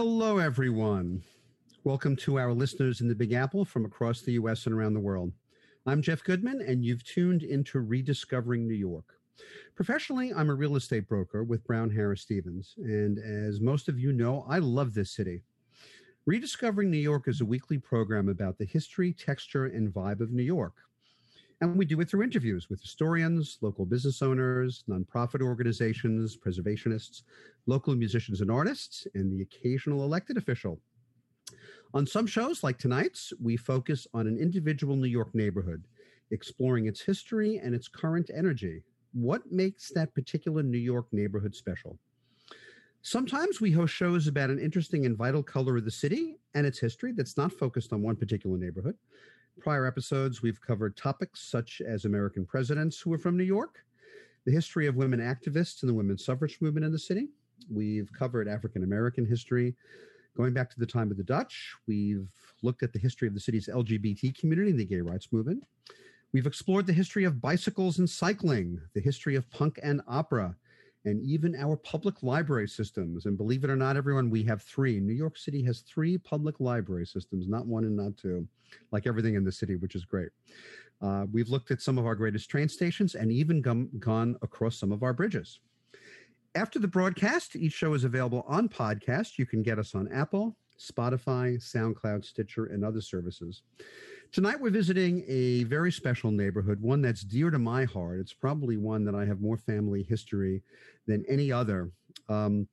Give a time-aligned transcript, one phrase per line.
[0.00, 1.24] Hello, everyone.
[1.82, 4.66] Welcome to our listeners in the Big Apple from across the U.S.
[4.66, 5.32] and around the world.
[5.86, 9.18] I'm Jeff Goodman, and you've tuned into Rediscovering New York.
[9.74, 14.12] Professionally, I'm a real estate broker with Brown Harris Stevens, and as most of you
[14.12, 15.42] know, I love this city.
[16.26, 20.44] Rediscovering New York is a weekly program about the history, texture, and vibe of New
[20.44, 20.74] York.
[21.60, 27.22] And we do it through interviews with historians, local business owners, nonprofit organizations, preservationists,
[27.66, 30.80] local musicians and artists, and the occasional elected official.
[31.94, 35.84] On some shows, like tonight's, we focus on an individual New York neighborhood,
[36.30, 38.82] exploring its history and its current energy.
[39.12, 41.98] What makes that particular New York neighborhood special?
[43.02, 46.78] Sometimes we host shows about an interesting and vital color of the city and its
[46.78, 48.96] history that's not focused on one particular neighborhood.
[49.60, 53.84] Prior episodes, we've covered topics such as American presidents who were from New York,
[54.44, 57.28] the history of women activists and the women's suffrage movement in the city.
[57.68, 59.74] We've covered African American history
[60.36, 61.74] going back to the time of the Dutch.
[61.88, 62.30] We've
[62.62, 65.64] looked at the history of the city's LGBT community and the gay rights movement.
[66.32, 70.54] We've explored the history of bicycles and cycling, the history of punk and opera,
[71.04, 73.26] and even our public library systems.
[73.26, 75.00] And believe it or not, everyone, we have three.
[75.00, 78.46] New York City has three public library systems, not one and not two,
[78.90, 80.30] like everything in the city, which is great.
[81.00, 84.78] Uh, we've looked at some of our greatest train stations and even gone, gone across
[84.78, 85.60] some of our bridges.
[86.54, 89.38] After the broadcast, each show is available on podcast.
[89.38, 93.62] You can get us on Apple, Spotify, SoundCloud, Stitcher, and other services.
[94.30, 98.20] Tonight, we're visiting a very special neighborhood, one that's dear to my heart.
[98.20, 100.62] It's probably one that I have more family history
[101.06, 101.90] than any other.
[102.28, 102.68] Um,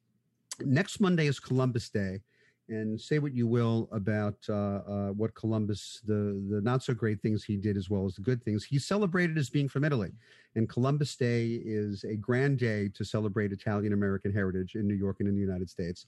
[0.59, 2.19] next Monday is Columbus Day
[2.67, 7.21] and say what you will about uh, uh, what Columbus, the the not so great
[7.21, 8.63] things he did as well as the good things.
[8.63, 10.11] He's celebrated as being from Italy,
[10.55, 15.17] and Columbus Day is a grand day to celebrate Italian American heritage in New York
[15.19, 16.07] and in the United States.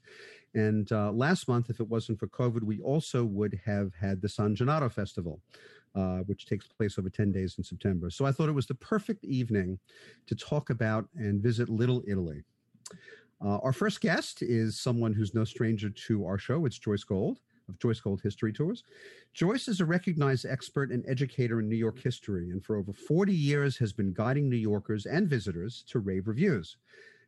[0.54, 4.28] And uh, last month, if it wasn't for COVID, we also would have had the
[4.28, 5.40] San Gennaro Festival,
[5.94, 8.10] uh, which takes place over ten days in September.
[8.10, 9.78] So I thought it was the perfect evening
[10.26, 12.42] to talk about and visit Little Italy.
[13.44, 16.66] Uh, our first guest is someone who's no stranger to our show.
[16.66, 18.82] It's Joyce Gold of Joyce Gold History Tours.
[19.34, 23.32] Joyce is a recognized expert and educator in New York history, and for over 40
[23.32, 26.76] years has been guiding New Yorkers and visitors to rave reviews.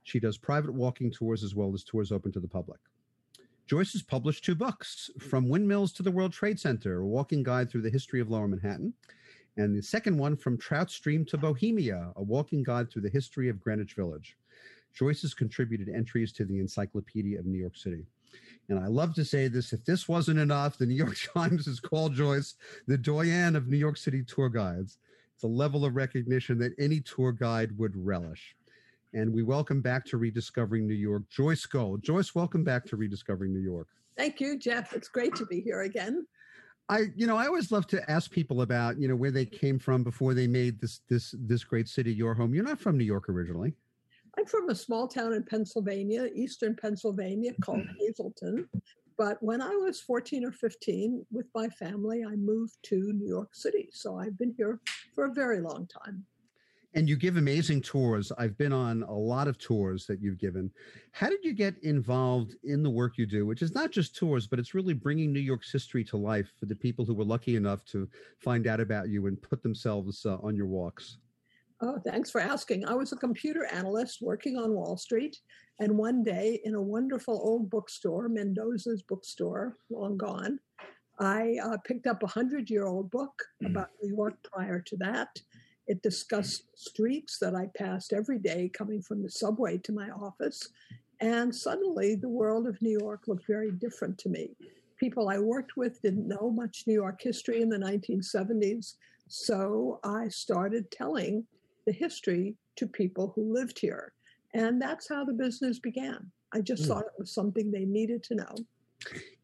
[0.02, 2.80] She does private walking tours as well as tours open to the public.
[3.66, 7.70] Joyce has published two books, From Windmills to the World Trade Center, a walking guide
[7.70, 8.94] through the history of Lower Manhattan,
[9.56, 13.48] and the second one, From Trout Stream to Bohemia, a walking guide through the history
[13.48, 14.36] of Greenwich Village.
[14.94, 18.04] Joyce has contributed entries to the Encyclopedia of New York City.
[18.68, 21.80] And I love to say this if this wasn't enough, the New York Times has
[21.80, 22.54] called Joyce
[22.86, 24.98] the doyen of New York City tour guides.
[25.34, 28.54] It's a level of recognition that any tour guide would relish.
[29.12, 32.02] And we welcome back to Rediscovering New York, Joyce Gold.
[32.02, 33.88] Joyce, welcome back to Rediscovering New York.
[34.16, 34.92] Thank you, Jeff.
[34.92, 36.26] It's great to be here again.
[36.88, 39.78] I, you know, I always love to ask people about, you know, where they came
[39.78, 42.52] from before they made this this this great city your home.
[42.52, 43.74] You're not from New York originally.
[44.40, 48.66] I'm from a small town in Pennsylvania, eastern Pennsylvania, called Hazleton.
[49.18, 53.54] But when I was 14 or 15 with my family, I moved to New York
[53.54, 53.90] City.
[53.92, 54.80] So I've been here
[55.14, 56.24] for a very long time.
[56.94, 58.32] And you give amazing tours.
[58.38, 60.70] I've been on a lot of tours that you've given.
[61.12, 64.46] How did you get involved in the work you do, which is not just tours,
[64.46, 67.56] but it's really bringing New York's history to life for the people who were lucky
[67.56, 68.08] enough to
[68.38, 71.18] find out about you and put themselves uh, on your walks?
[71.82, 72.84] Oh, thanks for asking.
[72.84, 75.38] I was a computer analyst working on Wall Street,
[75.78, 80.58] and one day in a wonderful old bookstore, Mendoza's bookstore, long gone,
[81.18, 85.28] I uh, picked up a hundred year old book about New York prior to that.
[85.86, 90.68] It discussed streets that I passed every day coming from the subway to my office.
[91.20, 94.50] And suddenly the world of New York looked very different to me.
[94.98, 98.94] People I worked with didn't know much New York history in the 1970s.
[99.28, 101.46] So I started telling
[101.86, 104.12] the history to people who lived here.
[104.54, 106.30] And that's how the business began.
[106.52, 106.88] I just mm.
[106.88, 108.54] thought it was something they needed to know.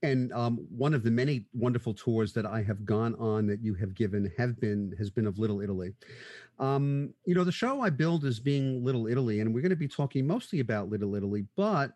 [0.02, 3.74] And um, one of the many wonderful tours that I have gone on that you
[3.74, 5.94] have given have been has been of Little Italy.
[6.58, 9.76] Um, you know, the show I build is being Little Italy, and we're going to
[9.76, 11.92] be talking mostly about Little Italy, but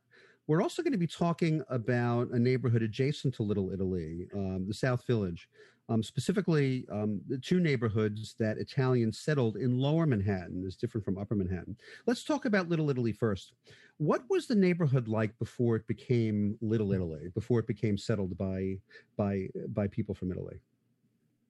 [0.46, 4.74] we're also going to be talking about a neighborhood adjacent to Little Italy, um, the
[4.74, 5.48] South Village,
[5.90, 11.18] um, specifically um, the two neighborhoods that Italians settled in Lower Manhattan is different from
[11.18, 11.76] Upper Manhattan.
[12.06, 13.52] Let's talk about Little Italy first.
[13.98, 17.28] What was the neighborhood like before it became Little Italy?
[17.34, 18.78] Before it became settled by
[19.16, 20.60] by by people from Italy?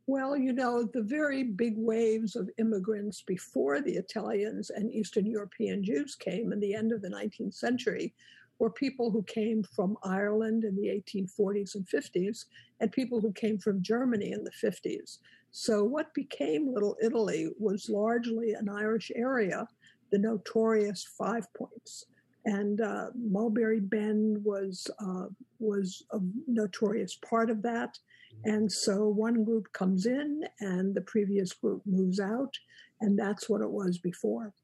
[0.06, 5.84] Well, you know, the very big waves of immigrants before the Italians and Eastern European
[5.84, 8.14] Jews came in the end of the 19th century
[8.60, 12.44] were people who came from Ireland in the 1840s and 50s
[12.78, 15.18] and people who came from Germany in the 50s.
[15.50, 19.66] So, what became Little Italy was largely an Irish area,
[20.12, 22.04] the notorious Five Points.
[22.44, 25.26] And uh, Mulberry Bend was, uh,
[25.58, 27.98] was a notorious part of that.
[28.44, 32.54] And so one group comes in and the previous group moves out.
[33.00, 34.54] And that's what it was before.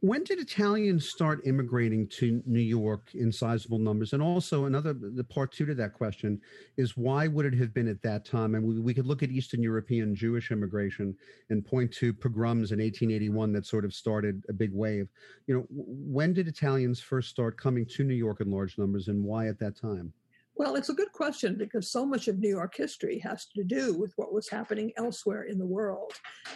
[0.00, 4.14] When did Italians start immigrating to New York in sizable numbers?
[4.14, 6.40] And also, another the part two to that question
[6.78, 8.54] is why would it have been at that time?
[8.54, 11.14] And we, we could look at Eastern European Jewish immigration
[11.50, 15.08] and point to pogroms in 1881 that sort of started a big wave.
[15.46, 19.22] You know, when did Italians first start coming to New York in large numbers, and
[19.22, 20.14] why at that time?
[20.56, 23.94] Well, it's a good question because so much of New York history has to do
[23.94, 26.12] with what was happening elsewhere in the world.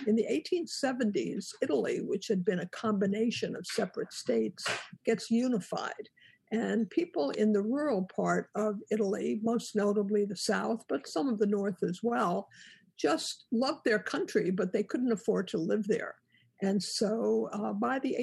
[0.06, 4.67] In the 1870s, Italy, which had been a combination of separate states,
[5.06, 6.08] gets unified.
[6.52, 11.38] And people in the rural part of Italy, most notably the south, but some of
[11.38, 12.49] the north as well,
[12.97, 16.14] just loved their country, but they couldn't afford to live there.
[16.62, 18.17] And so uh, by the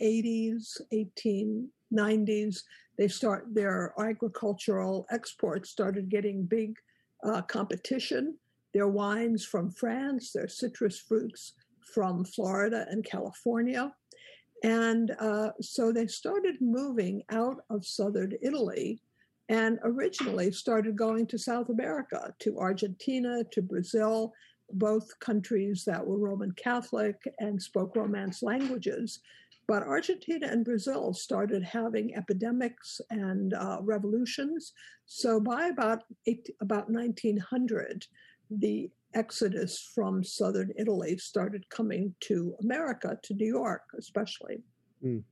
[0.00, 0.80] 1880s,
[1.92, 2.62] 1890s,
[2.98, 6.76] they start their agricultural exports started getting big
[7.24, 8.36] uh, competition.
[8.74, 11.54] Their wines from France, their citrus fruits
[11.94, 13.92] from Florida and California.
[14.62, 19.00] And uh, so they started moving out of southern Italy
[19.48, 24.32] and originally started going to South America, to Argentina, to Brazil,
[24.72, 29.20] both countries that were Roman Catholic and spoke Romance languages.
[29.70, 34.72] But Argentina and Brazil started having epidemics and uh, revolutions.
[35.06, 38.04] So by about eight, about 1900,
[38.50, 44.64] the exodus from southern Italy started coming to America, to New York, especially.
[45.04, 45.22] Mm.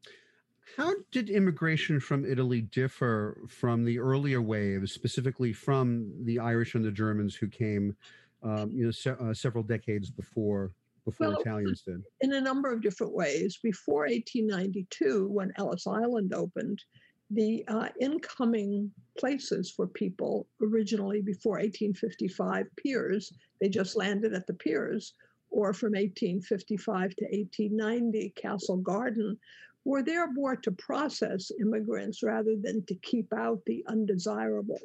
[0.76, 6.84] How did immigration from Italy differ from the earlier waves, specifically from the Irish and
[6.84, 7.96] the Germans who came,
[8.44, 10.70] um, you know, se- uh, several decades before
[11.10, 12.02] before well, Italians did?
[12.20, 13.58] In a number of different ways.
[13.62, 16.82] Before 1892, when Ellis Island opened,
[17.30, 24.54] the uh, incoming places for people originally before 1855 piers, they just landed at the
[24.54, 25.14] piers,
[25.50, 29.38] or from 1855 to 1890, Castle Garden,
[29.84, 34.80] were there more to process immigrants rather than to keep out the undesirable.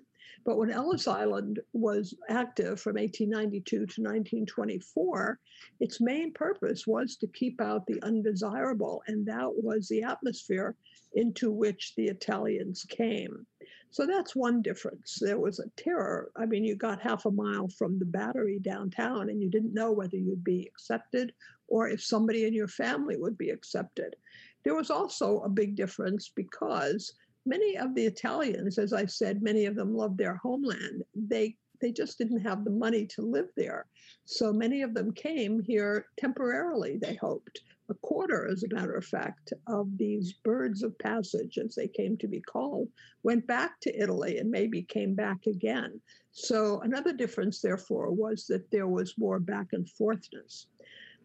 [0.46, 5.40] But when Ellis Island was active from 1892 to 1924,
[5.80, 10.76] its main purpose was to keep out the undesirable, and that was the atmosphere
[11.14, 13.46] into which the Italians came.
[13.92, 15.20] So that's one difference.
[15.22, 16.32] There was a terror.
[16.36, 19.92] I mean, you got half a mile from the battery downtown and you didn't know
[19.92, 21.32] whether you'd be accepted
[21.68, 24.16] or if somebody in your family would be accepted.
[24.64, 27.14] There was also a big difference because
[27.46, 31.04] many of the Italians, as I said, many of them loved their homeland.
[31.16, 33.88] They they just didn't have the money to live there.
[34.24, 37.60] So many of them came here temporarily, they hoped.
[37.90, 42.16] A quarter, as a matter of fact, of these birds of passage, as they came
[42.20, 42.88] to be called,
[43.24, 46.00] went back to Italy and maybe came back again.
[46.32, 50.68] So another difference, therefore, was that there was more back and forthness.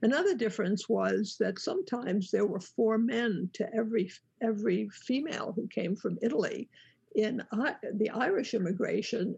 [0.03, 5.97] Another difference was that sometimes there were four men to every every female who came
[5.97, 6.69] from Italy.
[7.17, 7.43] In
[7.95, 9.37] the Irish immigration,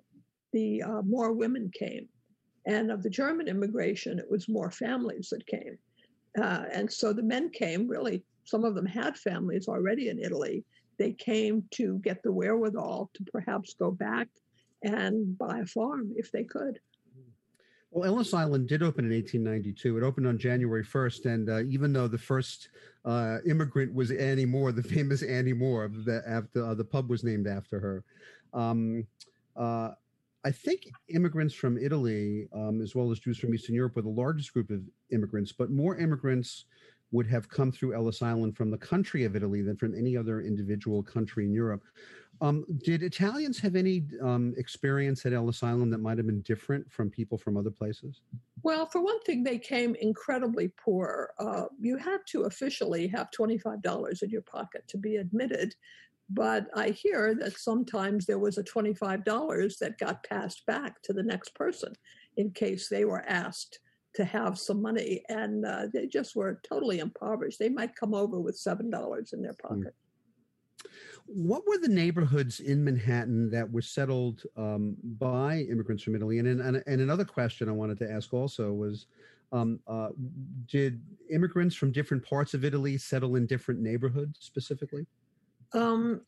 [0.52, 2.08] the uh, more women came,
[2.66, 5.78] and of the German immigration, it was more families that came.
[6.38, 7.88] Uh, and so the men came.
[7.88, 10.64] Really, some of them had families already in Italy.
[10.98, 14.28] They came to get the wherewithal to perhaps go back
[14.82, 16.78] and buy a farm if they could.
[17.90, 19.98] Well, Ellis Island did open in 1892.
[19.98, 22.68] It opened on January 1st, and uh, even though the first
[23.04, 27.24] uh, immigrant was Annie Moore, the famous Annie Moore, the, after uh, the pub was
[27.24, 28.04] named after her.
[28.54, 29.06] Um,
[29.56, 29.90] uh,
[30.44, 34.08] I think immigrants from Italy, um, as well as Jews from Eastern Europe, were the
[34.08, 36.66] largest group of immigrants, but more immigrants
[37.12, 40.42] would have come through Ellis Island from the country of Italy than from any other
[40.42, 41.82] individual country in Europe.
[42.42, 46.90] Um, did Italians have any um, experience at Ellis Island that might have been different
[46.90, 48.22] from people from other places?
[48.62, 51.32] Well, for one thing, they came incredibly poor.
[51.38, 55.74] Uh, you had to officially have $25 in your pocket to be admitted.
[56.30, 61.24] But I hear that sometimes there was a $25 that got passed back to the
[61.24, 61.92] next person
[62.36, 63.80] in case they were asked
[64.14, 65.22] to have some money.
[65.28, 67.58] And uh, they just were totally impoverished.
[67.58, 69.68] They might come over with $7 in their hmm.
[69.68, 69.94] pocket.
[69.94, 69.99] Mm.
[71.32, 76.38] What were the neighborhoods in Manhattan that were settled um, by immigrants from Italy?
[76.38, 79.06] And, and, and another question I wanted to ask also was
[79.52, 80.08] um, uh,
[80.66, 85.06] did immigrants from different parts of Italy settle in different neighborhoods specifically?
[85.72, 86.22] Um,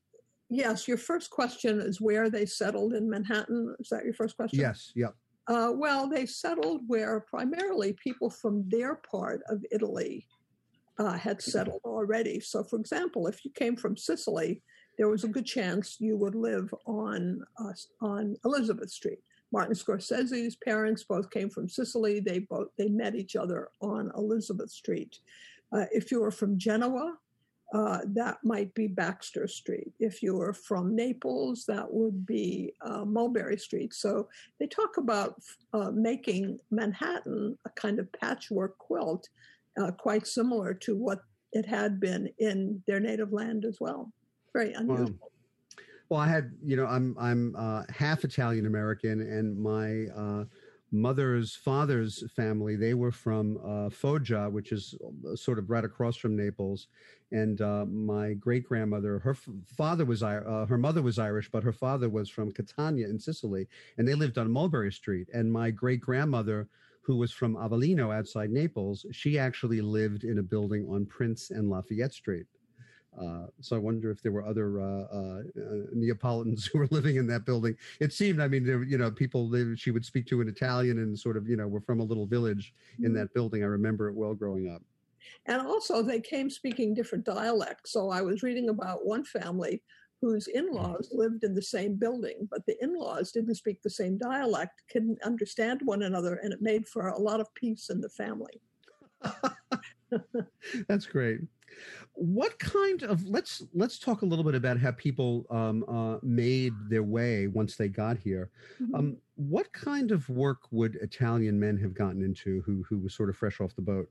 [0.54, 3.74] Yes, your first question is where they settled in Manhattan.
[3.80, 4.60] Is that your first question?
[4.60, 5.14] Yes, yep.
[5.48, 10.26] Uh, well, they settled where primarily people from their part of Italy
[10.98, 12.38] uh, had settled already.
[12.38, 14.62] So, for example, if you came from Sicily,
[15.02, 19.18] there was a good chance you would live on uh, on Elizabeth Street.
[19.50, 22.20] Martin Scorsese's parents both came from Sicily.
[22.20, 25.18] They both they met each other on Elizabeth Street.
[25.72, 27.16] Uh, if you were from Genoa,
[27.74, 29.92] uh, that might be Baxter Street.
[29.98, 33.94] If you were from Naples, that would be uh, Mulberry Street.
[33.94, 34.28] So
[34.60, 35.42] they talk about
[35.72, 39.28] uh, making Manhattan a kind of patchwork quilt,
[39.80, 44.12] uh, quite similar to what it had been in their native land as well.
[44.54, 45.08] Very unusual.
[45.20, 45.28] Wow.
[46.08, 50.44] Well, I had, you know, I'm I'm uh, half Italian American, and my uh,
[50.92, 54.94] mother's father's family they were from uh, foggia which is
[55.26, 56.88] uh, sort of right across from naples
[57.30, 61.64] and uh, my great grandmother her f- father was uh, her mother was irish but
[61.64, 63.66] her father was from catania in sicily
[63.96, 66.68] and they lived on mulberry street and my great grandmother
[67.00, 71.70] who was from avellino outside naples she actually lived in a building on prince and
[71.70, 72.46] lafayette street
[73.20, 75.42] uh, so I wonder if there were other uh, uh,
[75.92, 77.76] Neapolitans who were living in that building.
[78.00, 80.98] It seemed, I mean, there, you know, people they, she would speak to in Italian
[80.98, 83.14] and sort of, you know, were from a little village in mm-hmm.
[83.14, 83.62] that building.
[83.62, 84.82] I remember it well growing up.
[85.46, 87.92] And also, they came speaking different dialects.
[87.92, 89.82] So I was reading about one family
[90.20, 94.82] whose in-laws lived in the same building, but the in-laws didn't speak the same dialect,
[94.88, 98.60] couldn't understand one another, and it made for a lot of peace in the family.
[100.88, 101.40] That's great.
[102.14, 106.74] What kind of let's let's talk a little bit about how people um, uh, made
[106.88, 108.50] their way once they got here.
[108.80, 108.94] Mm-hmm.
[108.94, 113.30] Um, what kind of work would Italian men have gotten into who who was sort
[113.30, 114.08] of fresh off the boat?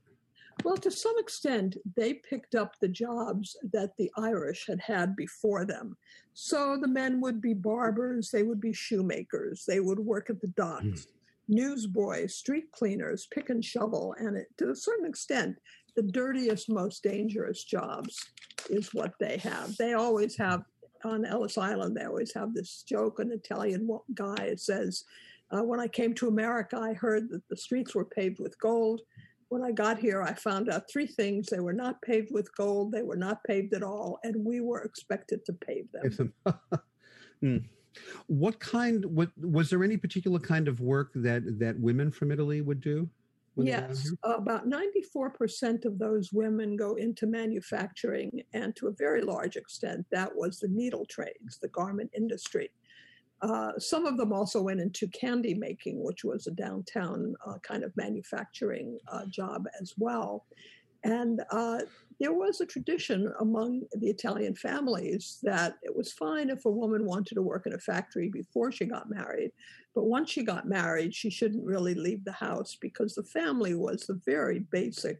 [0.64, 5.64] Well, to some extent, they picked up the jobs that the Irish had had before
[5.64, 5.96] them.
[6.34, 10.48] So the men would be barbers, they would be shoemakers, they would work at the
[10.48, 10.84] docks.
[10.84, 11.06] Mm
[11.48, 15.56] newsboys, street cleaners, pick and shovel, and it, to a certain extent,
[15.96, 18.18] the dirtiest, most dangerous jobs
[18.70, 19.76] is what they have.
[19.76, 20.62] They always have
[21.04, 21.96] on Ellis Island.
[21.96, 23.18] They always have this joke.
[23.18, 25.04] An Italian guy says,
[25.50, 29.02] uh, "When I came to America, I heard that the streets were paved with gold."
[29.48, 31.48] When I got here, I found out three things.
[31.48, 34.82] They were not paved with gold, they were not paved at all, and we were
[34.82, 36.32] expected to pave them.
[37.40, 37.58] hmm.
[38.26, 39.04] What kind?
[39.04, 43.10] What was there any particular kind of work that that women from Italy would do?
[43.56, 50.06] Yes, about 94% of those women go into manufacturing, and to a very large extent,
[50.10, 52.70] that was the needle trades, the garment industry.
[53.42, 57.82] Uh, some of them also went into candy making, which was a downtown uh, kind
[57.82, 60.46] of manufacturing uh, job as well.
[61.04, 61.80] And uh,
[62.22, 67.04] there was a tradition among the Italian families that it was fine if a woman
[67.04, 69.50] wanted to work in a factory before she got married,
[69.92, 74.06] but once she got married, she shouldn't really leave the house because the family was
[74.06, 75.18] the very basic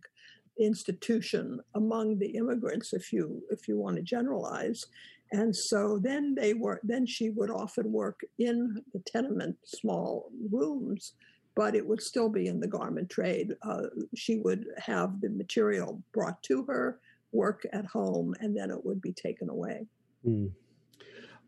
[0.61, 4.87] institution among the immigrants if you if you want to generalize.
[5.32, 11.14] And so then they were then she would often work in the tenement small rooms
[11.54, 13.54] but it would still be in the garment trade.
[13.62, 13.82] Uh,
[14.14, 16.99] she would have the material brought to her,
[17.32, 19.87] work at home, and then it would be taken away.
[20.26, 20.50] Mm.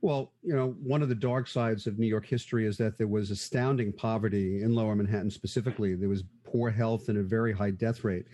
[0.01, 3.09] Well, you know, one of the dark sides of New York history is that there
[3.09, 5.95] was astounding poverty in lower Manhattan specifically.
[5.95, 8.27] There was poor health and a very high death rate.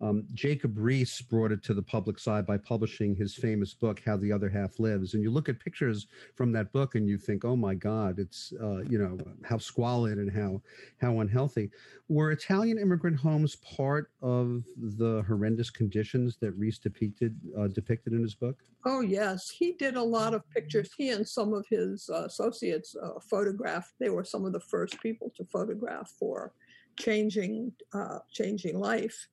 [0.00, 4.16] Um, Jacob Riis brought it to the public side by publishing his famous book, How
[4.16, 5.14] the Other Half Lives.
[5.14, 8.52] And you look at pictures from that book and you think, oh my God, it's,
[8.62, 10.60] uh, you know, how squalid and how,
[11.00, 11.70] how unhealthy.
[12.08, 18.22] Were Italian immigrant homes part of the horrendous conditions that Riis depicted, uh, depicted in
[18.22, 18.62] his book?
[18.84, 19.48] Oh, yes.
[19.48, 20.90] He did a lot of pictures.
[20.96, 25.00] He and some of his uh, associates uh, photographed, they were some of the first
[25.00, 26.52] people to photograph for
[26.98, 29.28] changing, uh, changing life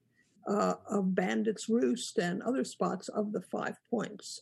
[0.48, 4.42] uh, of Bandits Roost and other spots of the Five Points.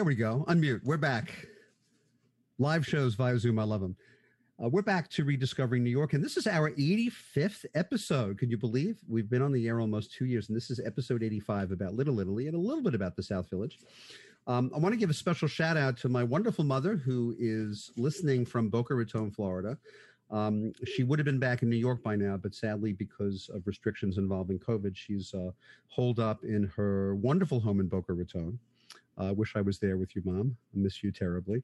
[0.00, 0.46] There we go.
[0.48, 0.82] Unmute.
[0.82, 1.46] We're back.
[2.58, 3.58] Live shows via Zoom.
[3.58, 3.94] I love them.
[4.58, 8.38] Uh, we're back to rediscovering New York, and this is our 85th episode.
[8.38, 10.48] Can you believe we've been on the air almost two years?
[10.48, 13.50] And this is episode 85 about Little Italy and a little bit about the South
[13.50, 13.78] Village.
[14.46, 17.92] Um, I want to give a special shout out to my wonderful mother who is
[17.98, 19.76] listening from Boca Raton, Florida.
[20.30, 23.66] Um, she would have been back in New York by now, but sadly, because of
[23.66, 25.50] restrictions involving COVID, she's uh,
[25.88, 28.58] holed up in her wonderful home in Boca Raton.
[29.20, 30.56] I wish I was there with you, Mom.
[30.74, 31.62] I miss you terribly.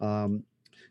[0.00, 0.42] Um,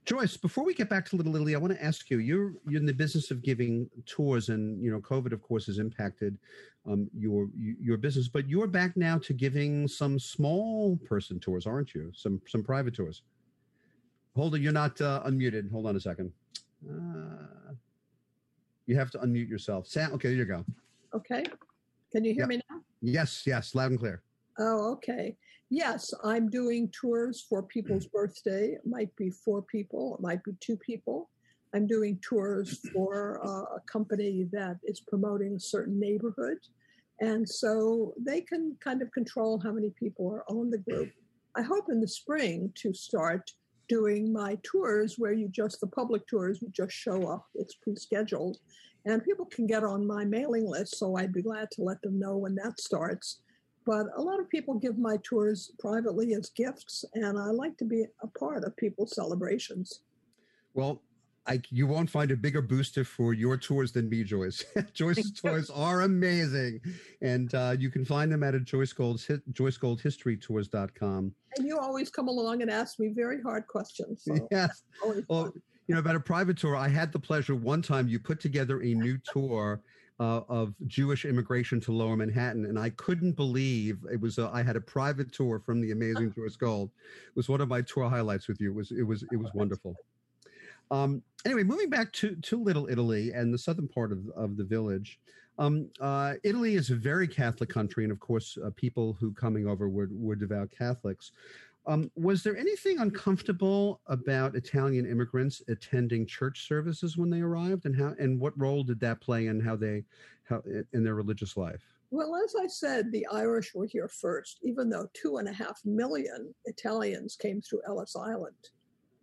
[0.05, 2.79] Joyce, before we get back to Little Italy, I want to ask you: you're you're
[2.79, 6.37] in the business of giving tours, and you know, COVID, of course, has impacted
[6.87, 8.27] um, your your business.
[8.27, 12.11] But you're back now to giving some small person tours, aren't you?
[12.13, 13.23] Some some private tours.
[14.35, 15.71] Hold on, you're not uh, unmuted.
[15.71, 16.31] Hold on a second.
[16.87, 17.73] Uh,
[18.85, 19.87] you have to unmute yourself.
[19.87, 20.65] Sam, okay, there you go.
[21.15, 21.43] Okay.
[22.11, 22.47] Can you hear Yeah.
[22.47, 22.81] me now?
[23.01, 24.21] Yes, yes, loud and clear.
[24.59, 25.35] Oh, okay.
[25.69, 28.73] Yes, I'm doing tours for people's birthday.
[28.73, 31.29] It might be four people, it might be two people.
[31.73, 36.57] I'm doing tours for uh, a company that is promoting a certain neighborhood.
[37.19, 41.09] And so they can kind of control how many people are on the group.
[41.55, 43.49] I hope in the spring to start
[43.87, 47.95] doing my tours where you just, the public tours, you just show up, it's pre
[47.95, 48.57] scheduled,
[49.05, 50.97] and people can get on my mailing list.
[50.97, 53.39] So I'd be glad to let them know when that starts
[53.85, 57.85] but a lot of people give my tours privately as gifts and i like to
[57.85, 60.01] be a part of people's celebrations
[60.73, 61.01] Well,
[61.47, 64.65] I, you won't find a bigger booster for your tours than me, Joyce.
[64.93, 66.81] Joyce's tours are amazing,
[67.21, 71.33] and uh, you can find them at a Joyce Gold's Joyce Gold HistoryTours.com.
[71.57, 74.83] and you always come along and ask me very hard questions so Yes.
[75.29, 75.61] Well, fun.
[75.87, 76.75] you know about a private tour.
[76.75, 79.81] I had the pleasure one time you put together a new tour
[80.19, 84.37] uh, of Jewish immigration to Lower Manhattan, and I couldn't believe it was.
[84.37, 86.89] A, I had a private tour from the amazing Joyce Gold.
[87.27, 88.71] It was one of my tour highlights with you.
[88.71, 89.95] It was it was it was wonderful.
[90.91, 94.63] Um, anyway, moving back to to Little Italy and the southern part of of the
[94.63, 95.19] village.
[95.57, 99.67] Um, uh, Italy is a very Catholic country, and of course, uh, people who coming
[99.67, 101.31] over were were devout Catholics.
[101.87, 107.95] Um, was there anything uncomfortable about Italian immigrants attending church services when they arrived, and
[107.95, 110.03] how and what role did that play in how they
[110.43, 111.83] how in their religious life?
[112.11, 115.81] well as i said the irish were here first even though two and a half
[115.85, 118.55] million italians came through ellis island.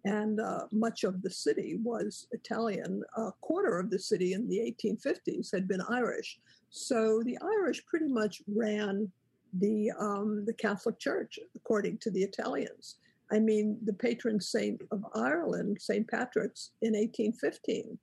[0.04, 3.02] And uh, much of the city was italian.
[3.16, 6.40] A quarter of the city in the 1850s had been irish.
[6.70, 9.12] So the irish pretty much ran
[9.58, 12.96] the um, the Catholic Church, according to the Italians.
[13.30, 16.06] I mean, the patron saint of Ireland, St.
[16.06, 17.98] Patrick's, in 1815,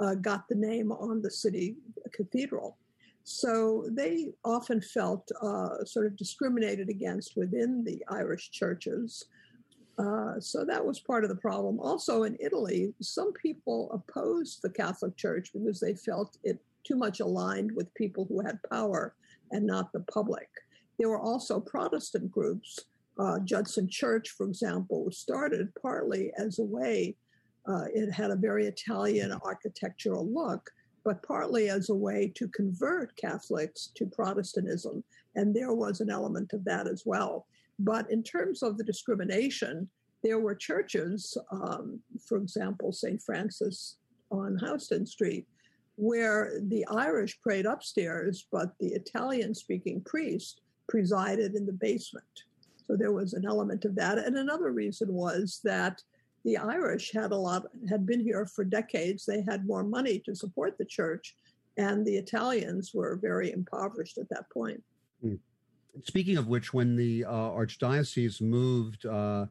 [0.00, 1.76] uh, got the name on the city
[2.12, 2.76] cathedral.
[3.24, 9.24] So they often felt uh, sort of discriminated against within the Irish churches.
[9.98, 11.78] Uh, so that was part of the problem.
[11.78, 17.20] Also in Italy, some people opposed the Catholic Church because they felt it too much
[17.20, 19.14] aligned with people who had power
[19.52, 20.48] and not the public.
[21.02, 22.78] There were also Protestant groups.
[23.18, 27.16] Uh, Judson Church, for example, was started partly as a way,
[27.68, 30.70] uh, it had a very Italian architectural look,
[31.02, 35.02] but partly as a way to convert Catholics to Protestantism.
[35.34, 37.46] And there was an element of that as well.
[37.80, 39.88] But in terms of the discrimination,
[40.22, 43.20] there were churches, um, for example, St.
[43.20, 43.96] Francis
[44.30, 45.48] on Houston Street,
[45.96, 52.44] where the Irish prayed upstairs, but the Italian speaking priest presided in the basement.
[52.86, 54.18] So there was an element of that.
[54.18, 56.02] And another reason was that
[56.44, 59.24] the Irish had a lot, had been here for decades.
[59.24, 61.36] They had more money to support the church,
[61.76, 64.82] and the Italians were very impoverished at that point.
[65.24, 65.38] Mm.
[66.02, 69.46] Speaking of which, when the uh, archdiocese moved uh,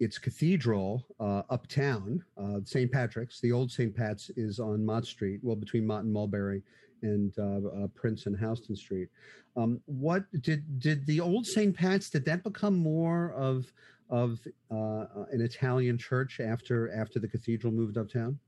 [0.00, 2.90] its cathedral uh, uptown, uh, St.
[2.90, 3.94] Patrick's, the old St.
[3.94, 6.62] Pat's is on Mott Street, well, between Mott and Mulberry
[7.02, 9.08] and uh, uh, Prince and Houston Street.
[9.56, 11.74] Um, what did did the old St.
[11.74, 13.72] Pat's did that become more of
[14.10, 18.38] of an Italian church after after the cathedral moved uptown?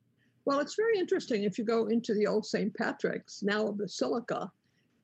[0.44, 2.74] Well, it's very interesting if you go into the old St.
[2.74, 4.50] Patrick's, now a basilica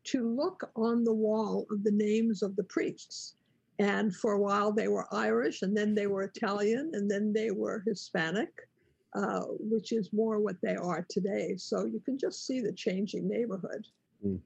[0.04, 3.36] to look on the wall of the names of the priests.
[3.78, 7.50] And for a while they were Irish, and then they were Italian, and then they
[7.50, 8.68] were Hispanic,
[9.14, 11.54] uh, which is more what they are today.
[11.56, 13.86] So you can just see the changing neighborhood.
[14.24, 14.40] Mm.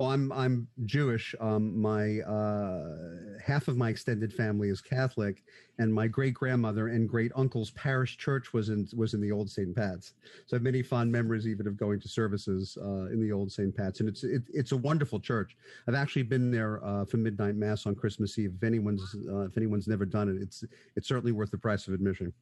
[0.00, 1.34] Well, I'm I'm Jewish.
[1.40, 2.96] Um, my uh,
[3.44, 5.42] half of my extended family is Catholic,
[5.78, 9.50] and my great grandmother and great uncle's parish church was in was in the old
[9.50, 9.76] St.
[9.76, 10.14] Pat's.
[10.46, 13.52] So I have many fond memories even of going to services uh, in the old
[13.52, 13.76] St.
[13.76, 15.54] Pat's, and it's it, it's a wonderful church.
[15.86, 18.54] I've actually been there uh, for midnight mass on Christmas Eve.
[18.56, 20.64] If anyone's uh, if anyone's never done it, it's
[20.96, 22.32] it's certainly worth the price of admission.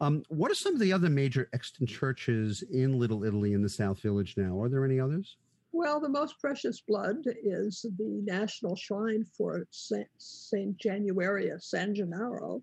[0.00, 3.68] Um, what are some of the other major extant churches in Little Italy in the
[3.68, 4.60] South Village now?
[4.60, 5.36] Are there any others?
[5.72, 12.62] Well, the most precious blood is the national shrine for Saint Januarius San Gennaro.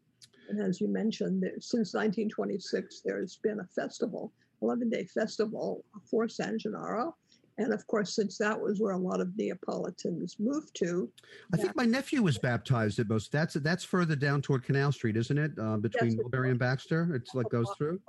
[0.49, 6.57] And as you mentioned, since 1926, there's been a festival, 11 day festival for San
[6.57, 7.15] Gennaro.
[7.59, 11.11] And of course, since that was where a lot of Neapolitans moved to,
[11.53, 13.31] I think my nephew was baptized at most.
[13.31, 15.51] That's that's further down toward Canal Street, isn't it?
[15.59, 17.99] Uh, between Mulberry and Baxter, it's like goes through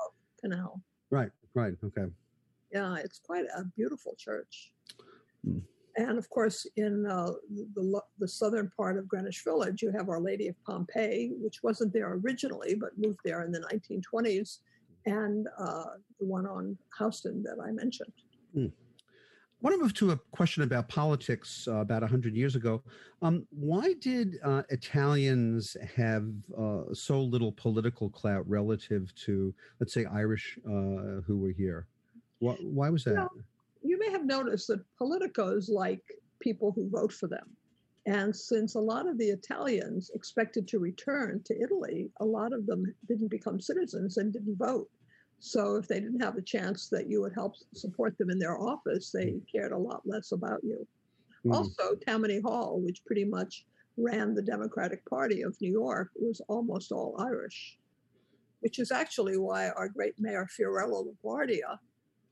[0.41, 0.81] Canal.
[1.11, 2.07] Right, right, okay.
[2.73, 4.73] Yeah, it's quite a beautiful church.
[5.47, 5.63] Mm.
[5.97, 7.33] And of course, in uh,
[7.75, 11.93] the, the southern part of Greenwich Village, you have Our Lady of Pompeii, which wasn't
[11.93, 14.59] there originally, but moved there in the 1920s,
[15.07, 15.85] and uh,
[16.19, 18.13] the one on Houston that I mentioned.
[18.57, 18.73] Mm.
[18.73, 22.83] I want to move to a question about politics uh, about 100 years ago.
[23.23, 26.29] Um, why did uh, Italians have
[26.59, 31.87] uh, so little political clout relative to, let's say, Irish uh, who were here?
[32.41, 33.29] Why, why was that?
[33.85, 36.03] You may have noticed that politicos like
[36.41, 37.51] people who vote for them.
[38.07, 42.67] And since a lot of the Italians expected to return to Italy, a lot of
[42.67, 44.89] them didn't become citizens and didn't vote.
[45.39, 48.59] So if they didn't have a chance that you would help support them in their
[48.59, 50.87] office, they cared a lot less about you.
[51.47, 51.55] Mm.
[51.55, 53.67] Also, Tammany Hall, which pretty much
[53.97, 57.79] ran the Democratic Party of New York, was almost all Irish,
[58.61, 61.79] which is actually why our great mayor Fiorello LaGuardia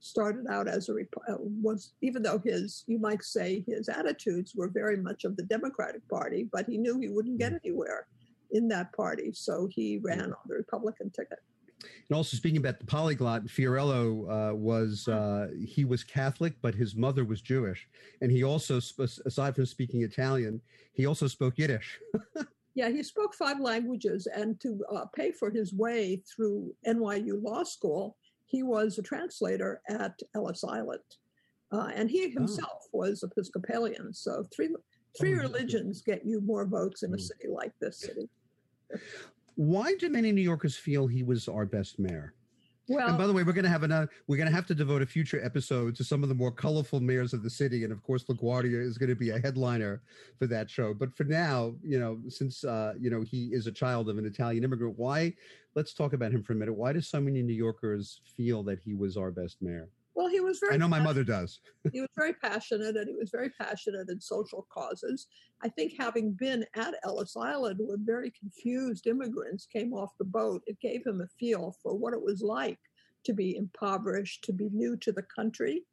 [0.03, 4.69] started out as a uh, was even though his you might say his attitudes were
[4.69, 7.61] very much of the Democratic Party, but he knew he wouldn't get mm.
[7.65, 8.09] anywhere
[8.51, 11.39] in that party, so he ran on the Republican ticket.
[12.09, 16.97] And also speaking about the polyglot, Fiorello uh, was uh, he was Catholic, but his
[16.97, 17.89] mother was Jewish,
[18.21, 18.81] and he also,
[19.25, 20.61] aside from speaking Italian,
[20.93, 22.01] he also spoke Yiddish.
[22.75, 27.63] yeah, he spoke five languages, and to uh, pay for his way through NYU Law
[27.63, 28.17] School,
[28.53, 31.01] he was a translator at Ellis Island.
[31.73, 32.31] Uh, and he oh.
[32.41, 32.99] himself oh.
[32.99, 34.13] was Episcopalian.
[34.13, 34.69] So three
[35.19, 37.23] three oh, religions get you more votes in a hmm.
[37.23, 38.29] city like this city.
[39.57, 42.35] Why do many New Yorkers feel he was our best mayor?
[42.89, 44.09] Well, and by the way, we're going to have another.
[44.27, 47.01] We're going to have to devote a future episode to some of the more colorful
[47.01, 50.03] mayors of the city, and of course, LaGuardia is going to be a headliner
[50.39, 50.93] for that show.
[50.93, 54.27] But for now, you know, since uh, you know he is a child of an
[54.27, 55.33] Italian immigrant, why
[55.75, 56.75] let's talk about him for a minute.
[56.75, 59.89] Why do so many New Yorkers feel that he was our best mayor?
[60.15, 60.75] Well, he was very.
[60.75, 61.61] I know my mother does.
[61.93, 65.27] he was very passionate, and he was very passionate in social causes.
[65.63, 70.63] I think having been at Ellis Island when very confused immigrants came off the boat,
[70.67, 72.79] it gave him a feel for what it was like
[73.25, 75.85] to be impoverished, to be new to the country.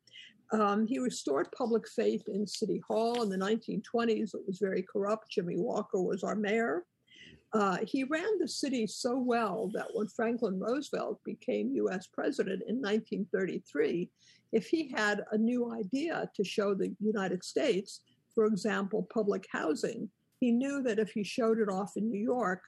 [0.51, 4.33] Um, he restored public faith in City Hall in the 1920s.
[4.33, 5.29] It was very corrupt.
[5.29, 6.85] Jimmy Walker was our mayor.
[7.51, 12.75] Uh, he ran the city so well that when Franklin Roosevelt became US president in
[12.75, 14.09] 1933,
[14.51, 18.01] if he had a new idea to show the United States,
[18.35, 20.09] for example, public housing,
[20.39, 22.61] he knew that if he showed it off in New York,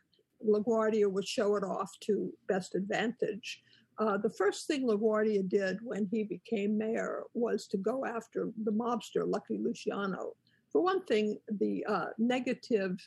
[0.46, 3.62] LaGuardia would show it off to best advantage.
[4.00, 8.72] Uh, the first thing LaGuardia did when he became mayor was to go after the
[8.72, 10.34] mobster, Lucky Luciano.
[10.72, 12.98] For one thing, the uh, negative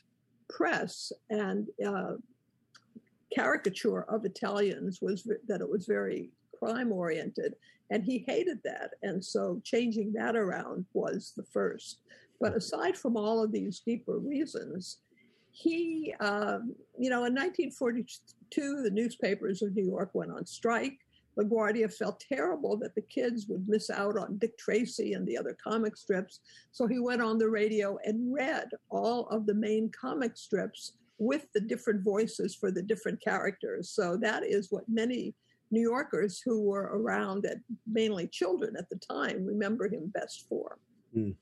[0.49, 2.13] press and uh,
[3.33, 7.55] caricature of Italians was that it was very crime oriented,
[7.89, 8.91] and he hated that.
[9.03, 11.99] And so changing that around was the first.
[12.39, 14.99] But aside from all of these deeper reasons,
[15.51, 20.99] he, um, you know, in 1942, the newspapers of New York went on strike.
[21.37, 25.57] LaGuardia felt terrible that the kids would miss out on Dick Tracy and the other
[25.61, 26.39] comic strips.
[26.71, 31.47] So he went on the radio and read all of the main comic strips with
[31.53, 33.89] the different voices for the different characters.
[33.89, 35.33] So that is what many
[35.71, 40.77] New Yorkers who were around, at, mainly children at the time, remember him best for.
[41.15, 41.35] Mm.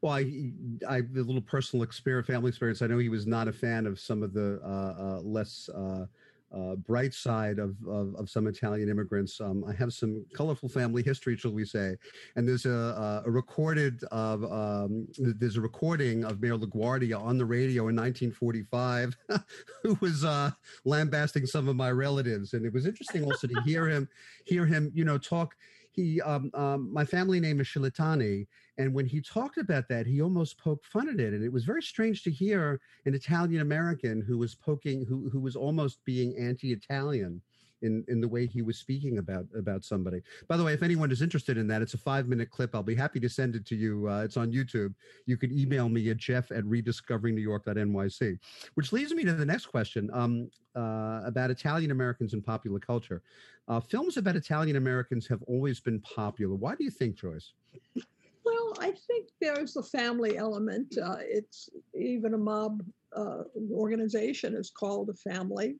[0.00, 0.52] Well, I,
[0.88, 2.82] I, a little personal experience, family experience.
[2.82, 6.06] I know he was not a fan of some of the uh, uh, less uh,
[6.54, 9.40] uh, bright side of, of, of, some Italian immigrants.
[9.40, 11.96] Um, I have some colorful family history, shall we say,
[12.36, 17.44] and there's a, a recorded of um, there's a recording of Mayor LaGuardia on the
[17.44, 19.16] radio in 1945,
[19.82, 20.50] who was uh,
[20.84, 24.08] lambasting some of my relatives, and it was interesting also to hear him
[24.44, 25.56] hear him you know talk.
[25.90, 28.46] He um, um, my family name is Shilitani,
[28.78, 31.64] and when he talked about that, he almost poked fun at it, and it was
[31.64, 36.36] very strange to hear an Italian American who was poking, who who was almost being
[36.36, 37.40] anti-Italian
[37.82, 40.20] in in the way he was speaking about about somebody.
[40.48, 42.74] By the way, if anyone is interested in that, it's a five minute clip.
[42.74, 44.08] I'll be happy to send it to you.
[44.08, 44.94] Uh, it's on YouTube.
[45.26, 48.38] You can email me at jeff at rediscoveringnewyork.nyc,
[48.74, 53.22] which leads me to the next question um, uh, about Italian Americans and popular culture.
[53.68, 56.54] Uh, films about Italian Americans have always been popular.
[56.54, 57.52] Why do you think, Joyce?
[58.80, 60.96] I think there's a family element.
[61.02, 62.82] Uh, it's even a mob
[63.16, 65.76] uh, organization is called a family.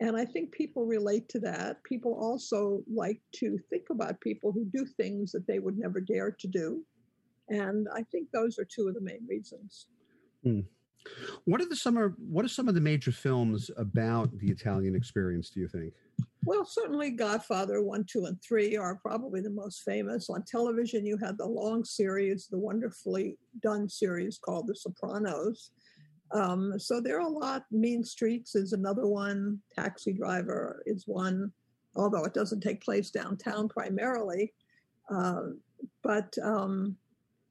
[0.00, 1.82] And I think people relate to that.
[1.84, 6.32] People also like to think about people who do things that they would never dare
[6.32, 6.84] to do.
[7.48, 9.86] And I think those are two of the main reasons.
[10.42, 10.60] Hmm.
[11.44, 12.14] What are the summer?
[12.18, 15.50] What are some of the major films about the Italian experience?
[15.50, 15.92] Do you think?
[16.44, 20.28] Well, certainly Godfather one, two, and three are probably the most famous.
[20.28, 25.70] On television, you had the long series, the wonderfully done series called The Sopranos,
[26.34, 27.64] um, so there are a lot.
[27.70, 29.60] Mean Streets is another one.
[29.74, 31.52] Taxi Driver is one,
[31.96, 34.52] although it doesn't take place downtown primarily.
[35.08, 35.42] Uh,
[36.02, 36.96] but um,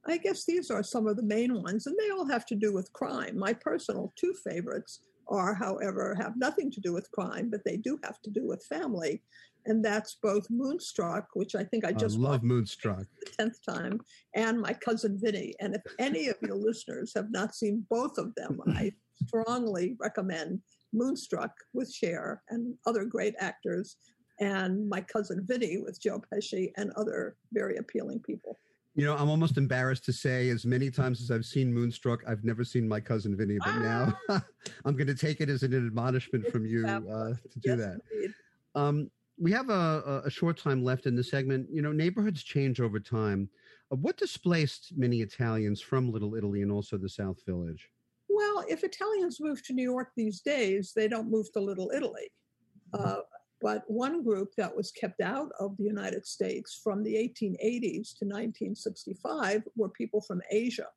[0.06, 2.72] I guess these are some of the main ones, and they all have to do
[2.72, 3.38] with crime.
[3.38, 7.98] My personal two favorites are, however, have nothing to do with crime, but they do
[8.04, 9.22] have to do with family
[9.66, 14.00] and that's both Moonstruck, which I think I just I love Moonstruck the tenth time,
[14.34, 15.54] and my cousin Vinny.
[15.60, 18.92] And if any of your listeners have not seen both of them, I
[19.26, 20.60] strongly recommend
[20.92, 23.96] Moonstruck with Cher and other great actors,
[24.40, 28.58] and my cousin Vinny with Joe Pesci and other very appealing people.
[28.94, 32.44] You know, I'm almost embarrassed to say, as many times as I've seen Moonstruck, I've
[32.44, 33.58] never seen my cousin Vinny.
[33.58, 34.14] But ah!
[34.28, 34.42] now
[34.84, 38.00] I'm going to take it as an admonishment from you uh, to do yes, that.
[38.76, 41.66] Um, we have a, a, short time left in the segment.
[41.72, 43.48] You know, neighborhoods change over time.
[43.92, 47.90] Uh, what displaced many Italians from Little Italy and also the South Village?
[48.28, 52.30] Well, if Italians move to New York these days, they don't move to Little Italy.
[52.92, 53.16] Uh,
[53.60, 58.24] but one group that was kept out of the United States from the 1880s to
[58.26, 60.88] 1965 were people from Asia.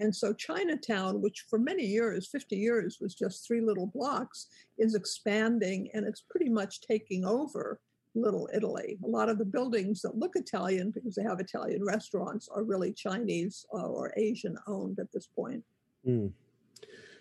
[0.00, 4.48] And so Chinatown, which for many years, 50 years, was just three little blocks,
[4.78, 7.80] is expanding and it's pretty much taking over
[8.16, 8.96] Little Italy.
[9.04, 12.92] A lot of the buildings that look Italian because they have Italian restaurants are really
[12.92, 15.64] Chinese or Asian owned at this point.
[16.06, 16.30] Mm.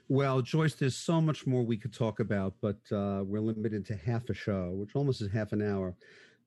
[0.09, 3.95] Well, Joyce, there's so much more we could talk about, but uh, we're limited to
[3.95, 5.95] half a show, which almost is half an hour.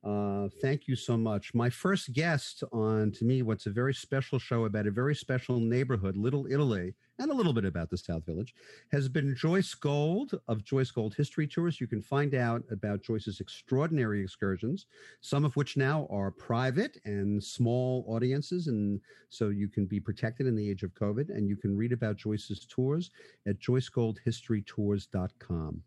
[0.07, 1.53] Uh, thank you so much.
[1.53, 5.59] My first guest on, to me, what's a very special show about a very special
[5.59, 8.55] neighborhood, Little Italy, and a little bit about the South Village,
[8.93, 11.81] has been Joyce Gold of Joyce Gold History Tours.
[11.81, 14.87] You can find out about Joyce's extraordinary excursions,
[15.23, 20.47] some of which now are private and small audiences, and so you can be protected
[20.47, 21.31] in the age of COVID.
[21.31, 23.11] And you can read about Joyce's tours
[23.49, 25.83] at joycegoldhistorytours.com.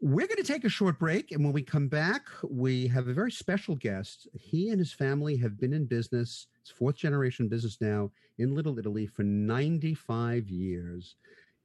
[0.00, 3.12] We're going to take a short break, and when we come back, we have a
[3.12, 4.28] very special guest.
[4.32, 8.78] He and his family have been in business, it's fourth generation business now in Little
[8.78, 11.16] Italy for 95 years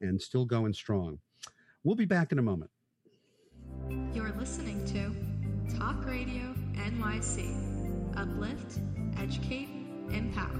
[0.02, 1.20] and still going strong.
[1.84, 2.72] We'll be back in a moment.
[4.16, 8.18] You're listening to Talk Radio NYC.
[8.18, 8.80] Uplift,
[9.20, 9.70] educate,
[10.10, 10.60] empower.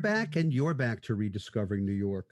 [0.00, 2.26] Back, and you're back to Rediscovering New York.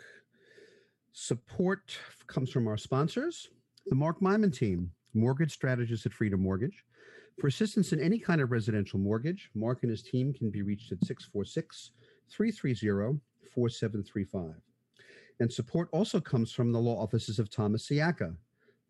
[1.13, 3.49] Support comes from our sponsors,
[3.87, 6.85] the Mark Myman team, mortgage strategist at Freedom Mortgage.
[7.39, 10.91] For assistance in any kind of residential mortgage, Mark and his team can be reached
[10.91, 11.93] at 646
[12.31, 13.21] 330
[13.55, 14.55] 4735.
[15.41, 18.35] And support also comes from the law offices of Thomas Siaka,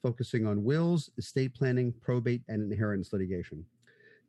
[0.03, 3.65] focusing on wills, estate planning, probate, and inheritance litigation.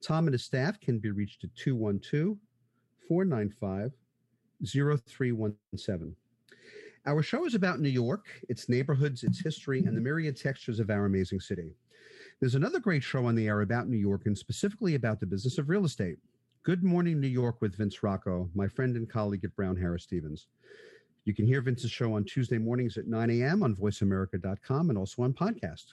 [0.01, 2.37] Tom and his staff can be reached at 212
[3.07, 3.91] 495
[4.65, 6.15] 0317.
[7.05, 10.89] Our show is about New York, its neighborhoods, its history, and the myriad textures of
[10.89, 11.71] our amazing city.
[12.39, 15.57] There's another great show on the air about New York and specifically about the business
[15.57, 16.17] of real estate.
[16.63, 20.47] Good Morning New York with Vince Rocco, my friend and colleague at Brown Harris Stevens.
[21.25, 23.63] You can hear Vince's show on Tuesday mornings at 9 a.m.
[23.63, 25.85] on voiceamerica.com and also on podcast.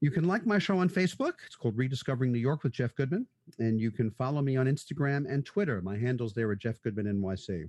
[0.00, 1.34] You can like my show on Facebook.
[1.44, 3.26] It's called Rediscovering New York with Jeff Goodman.
[3.58, 5.82] And you can follow me on Instagram and Twitter.
[5.82, 7.68] My handle's there at Jeff Goodman NYC.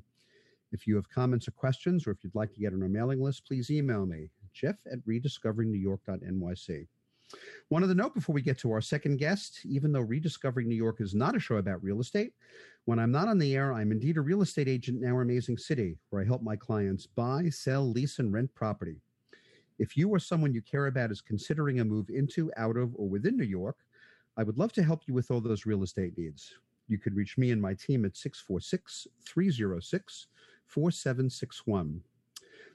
[0.71, 3.21] If you have comments or questions, or if you'd like to get on our mailing
[3.21, 6.87] list, please email me, jeff at rediscoveringnewyork.nyc.
[7.69, 10.99] One other note before we get to our second guest even though Rediscovering New York
[10.99, 12.33] is not a show about real estate,
[12.85, 15.57] when I'm not on the air, I'm indeed a real estate agent in our amazing
[15.57, 18.97] city where I help my clients buy, sell, lease, and rent property.
[19.79, 23.07] If you or someone you care about is considering a move into, out of, or
[23.07, 23.77] within New York,
[24.37, 26.53] I would love to help you with all those real estate needs.
[26.87, 30.27] You could reach me and my team at 646 306
[30.71, 32.01] 4761.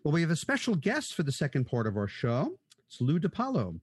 [0.05, 2.59] Well, we have a special guest for the second part of our show.
[2.87, 3.81] It's Lou Di Palo.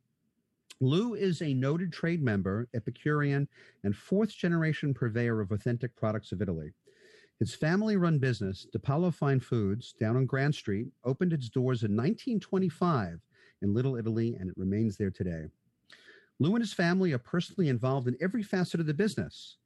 [0.79, 3.47] Lou is a noted trade member, Epicurean,
[3.83, 6.71] and fourth generation purveyor of authentic products of Italy.
[7.39, 11.81] His family run business, Di Palo Fine Foods, down on Grand Street, opened its doors
[11.81, 13.19] in 1925
[13.63, 15.47] in Little Italy, and it remains there today.
[16.39, 19.57] Lou and his family are personally involved in every facet of the business.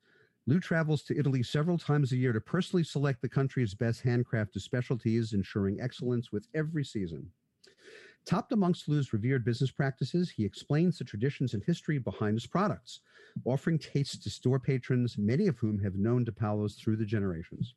[0.48, 4.62] Lou travels to Italy several times a year to personally select the country's best handcrafted
[4.62, 7.30] specialties, ensuring excellence with every season.
[8.26, 13.02] Topped amongst Lou's revered business practices, he explains the traditions and history behind his products,
[13.44, 17.76] offering tastes to store patrons, many of whom have known Di Palo's through the generations.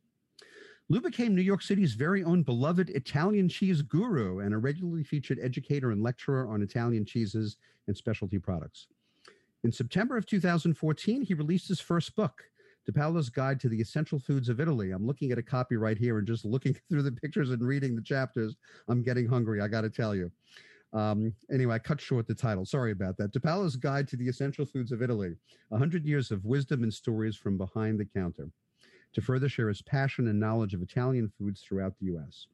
[0.88, 5.40] Lou became New York City's very own beloved Italian cheese guru and a regularly featured
[5.42, 7.56] educator and lecturer on Italian cheeses
[7.88, 8.86] and specialty products.
[9.62, 12.49] In September of 2014, he released his first book,
[12.86, 14.90] Di Palo's Guide to the Essential Foods of Italy.
[14.90, 17.94] I'm looking at a copy right here and just looking through the pictures and reading
[17.94, 18.56] the chapters.
[18.88, 20.30] I'm getting hungry, I got to tell you.
[20.92, 22.64] Um, anyway, I cut short the title.
[22.64, 23.32] Sorry about that.
[23.32, 25.36] Di Palo's Guide to the Essential Foods of Italy
[25.68, 28.50] 100 Years of Wisdom and Stories from Behind the Counter
[29.12, 32.46] to further share his passion and knowledge of Italian foods throughout the U.S.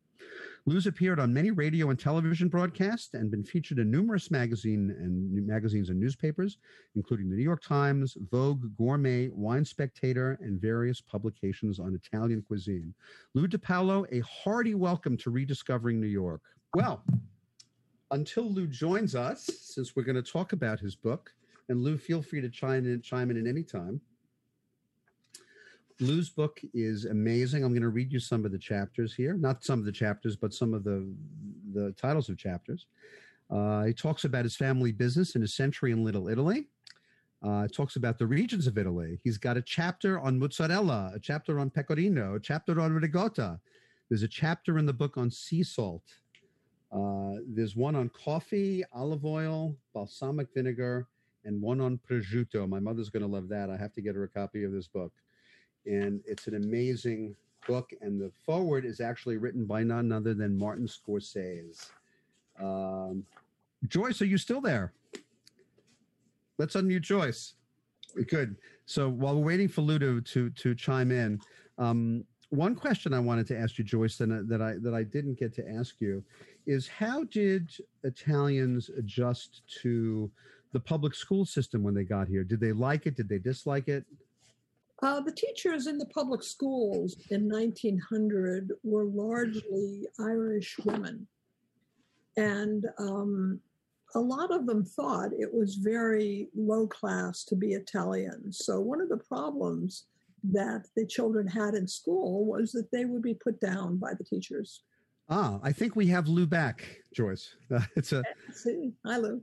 [0.69, 5.47] Lou's appeared on many radio and television broadcasts and been featured in numerous magazine and
[5.47, 6.59] magazines and newspapers,
[6.97, 12.93] including the New York Times, Vogue, Gourmet, Wine Spectator, and various publications on Italian cuisine.
[13.35, 16.43] Lou Di Palo, a hearty welcome to Rediscovering New York.
[16.75, 17.05] Well,
[18.11, 21.33] until Lou joins us, since we're going to talk about his book,
[21.69, 24.01] and Lou, feel free to chime in, chime in at any time.
[26.01, 27.65] Lou's book is amazing.
[27.65, 30.37] I'm going to read you some of the chapters here, not some of the chapters,
[30.37, 31.11] but some of the
[31.73, 32.87] the titles of chapters.
[33.51, 36.69] Uh, he talks about his family business and his century in Little Italy.
[37.43, 39.21] Uh, talks about the regions of Italy.
[39.23, 43.61] He's got a chapter on mozzarella, a chapter on pecorino, a chapter on ricotta.
[44.09, 46.03] There's a chapter in the book on sea salt.
[46.91, 51.09] Uh, there's one on coffee, olive oil, balsamic vinegar,
[51.45, 52.69] and one on prosciutto.
[52.69, 53.71] My mother's going to love that.
[53.71, 55.13] I have to get her a copy of this book
[55.87, 57.35] and it's an amazing
[57.67, 57.91] book.
[58.01, 61.89] And the forward is actually written by none other than Martin Scorsese.
[62.61, 63.25] Um,
[63.89, 64.93] Joyce, are you still there?
[66.59, 67.55] Let's unmute Joyce.
[68.29, 68.57] Good.
[68.87, 71.41] So while we're waiting for Ludo to to chime in,
[71.77, 75.39] um, one question I wanted to ask you, Joyce, that, that I that I didn't
[75.39, 76.25] get to ask you,
[76.67, 77.71] is how did
[78.05, 80.31] Italians adjust to
[80.73, 82.45] the public school system when they got here?
[82.45, 83.17] Did they like it?
[83.17, 84.05] Did they dislike it?
[85.03, 91.27] Uh, the teachers in the public schools in 1900 were largely Irish women.
[92.37, 93.61] And um,
[94.15, 98.53] a lot of them thought it was very low class to be Italian.
[98.53, 100.07] So, one of the problems
[100.45, 104.25] that the children had in school was that they would be put down by the
[104.25, 104.83] teachers.
[105.29, 107.55] Ah, I think we have Lou back, Joyce.
[107.71, 108.23] Uh, it's a.
[109.05, 109.43] Hi, Lou.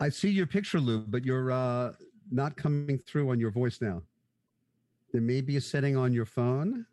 [0.00, 1.92] I see your picture, Lou, but you're uh,
[2.30, 4.02] not coming through on your voice now.
[5.16, 6.84] There may be a setting on your phone.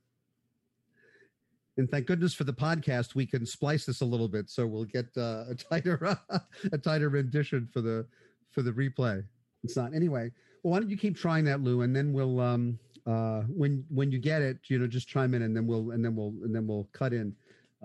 [1.76, 4.86] And thank goodness for the podcast, we can splice this a little bit, so we'll
[4.86, 6.18] get uh, a tighter
[6.72, 8.08] a tighter rendition for the
[8.50, 9.26] for the replay.
[9.66, 10.32] It's not anyway.
[10.64, 14.10] Well, why don't you keep trying that, Lou, and then we'll um uh when when
[14.10, 16.56] you get it, you know, just chime in, and then we'll and then we'll and
[16.56, 17.36] then we'll cut in.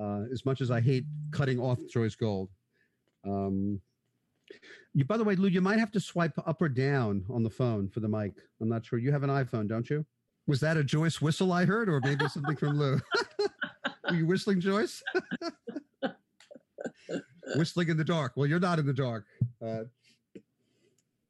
[0.01, 2.49] Uh, as much as I hate cutting off Joyce Gold,
[3.25, 3.81] um,
[4.95, 7.51] you by the way, Lou, you might have to swipe up or down on the
[7.51, 8.35] phone for the mic.
[8.61, 9.01] I'm not sure.
[9.01, 10.07] You have an iPhone, don't you?
[10.49, 12.99] Was that a Joyce whistle I heard, or maybe something from Lou?
[14.09, 15.03] Were you whistling, Joyce?
[17.55, 18.33] whistling in the dark.
[18.35, 19.27] Well, you're not in the dark.
[19.65, 19.85] Uh,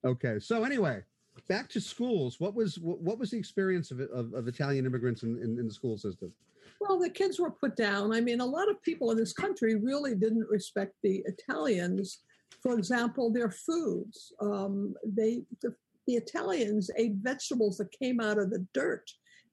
[0.05, 0.39] okay.
[0.39, 1.03] So anyway,
[1.49, 2.39] back to schools.
[2.39, 5.75] What was what, was the experience of, of, of Italian immigrants in, in, in the
[5.75, 6.33] school system?
[6.81, 8.15] Well, the kids were put down.
[8.15, 12.21] I mean, a lot of people in this country really didn't respect the Italians.
[12.63, 14.33] For example, their foods.
[14.41, 15.75] Um, they the
[16.09, 19.09] the Italians ate vegetables that came out of the dirt.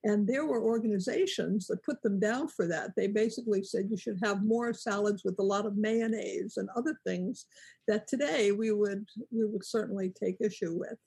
[0.05, 2.91] And there were organizations that put them down for that.
[2.95, 6.97] They basically said you should have more salads with a lot of mayonnaise and other
[7.05, 7.47] things
[7.87, 10.97] that today we would we would certainly take issue with.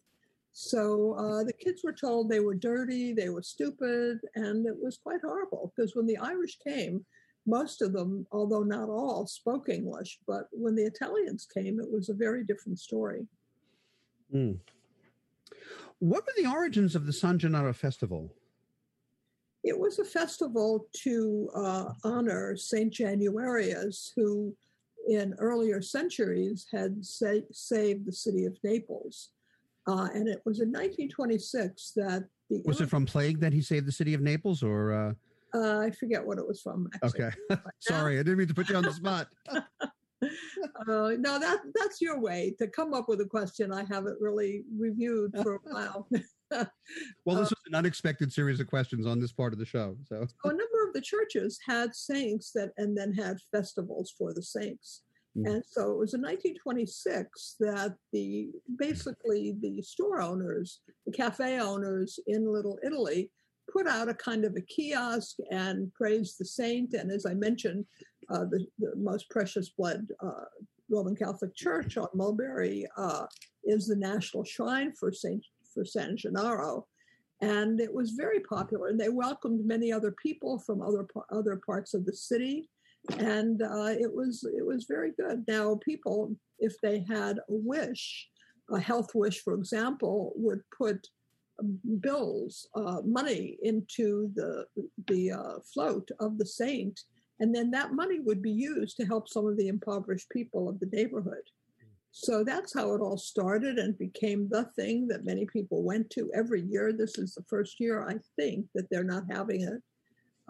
[0.52, 4.98] So uh, the kids were told they were dirty, they were stupid, and it was
[4.98, 7.06] quite horrible because when the Irish came,
[7.46, 10.18] most of them, although not all, spoke English.
[10.26, 13.26] But when the Italians came, it was a very different story.
[14.34, 14.58] Mm.
[16.00, 18.34] What were the origins of the San Gennaro festival?
[19.64, 24.54] It was a festival to uh, honor Saint Januarius, who
[25.08, 29.30] in earlier centuries had sa- saved the city of Naples.
[29.88, 32.62] Uh, and it was in 1926 that the.
[32.64, 34.92] Was it from plague that he saved the city of Naples or?
[34.92, 35.12] Uh...
[35.54, 36.88] Uh, I forget what it was from.
[36.94, 37.24] Actually.
[37.24, 37.62] Okay.
[37.80, 39.28] Sorry, I didn't mean to put you on the spot.
[40.80, 44.62] uh, no, that that's your way to come up with a question I haven't really
[44.76, 46.08] reviewed for a while.
[46.50, 49.96] well, this uh, was an unexpected series of questions on this part of the show.
[50.06, 54.42] So, a number of the churches had saints that, and then had festivals for the
[54.42, 55.02] saints.
[55.36, 55.46] Mm.
[55.46, 62.18] And so it was in 1926 that the basically the store owners, the cafe owners
[62.26, 63.30] in Little Italy,
[63.70, 66.94] put out a kind of a kiosk and praised the saint.
[66.94, 67.84] And as I mentioned,
[68.30, 70.44] uh, the, the, most precious blood uh,
[70.90, 73.26] Roman Catholic Church on Mulberry uh,
[73.64, 76.86] is the national shrine for Saint for San Gennaro,
[77.40, 78.88] and it was very popular.
[78.88, 82.68] And they welcomed many other people from other other parts of the city,
[83.18, 85.44] and uh, it was it was very good.
[85.46, 88.28] Now, people, if they had a wish,
[88.70, 91.06] a health wish, for example, would put
[91.60, 94.66] um, bills, uh, money into the
[95.06, 97.00] the uh, float of the saint,
[97.40, 100.80] and then that money would be used to help some of the impoverished people of
[100.80, 101.42] the neighborhood.
[102.10, 106.30] So that's how it all started and became the thing that many people went to
[106.34, 106.92] every year.
[106.92, 109.82] This is the first year, I think, that they're not having it.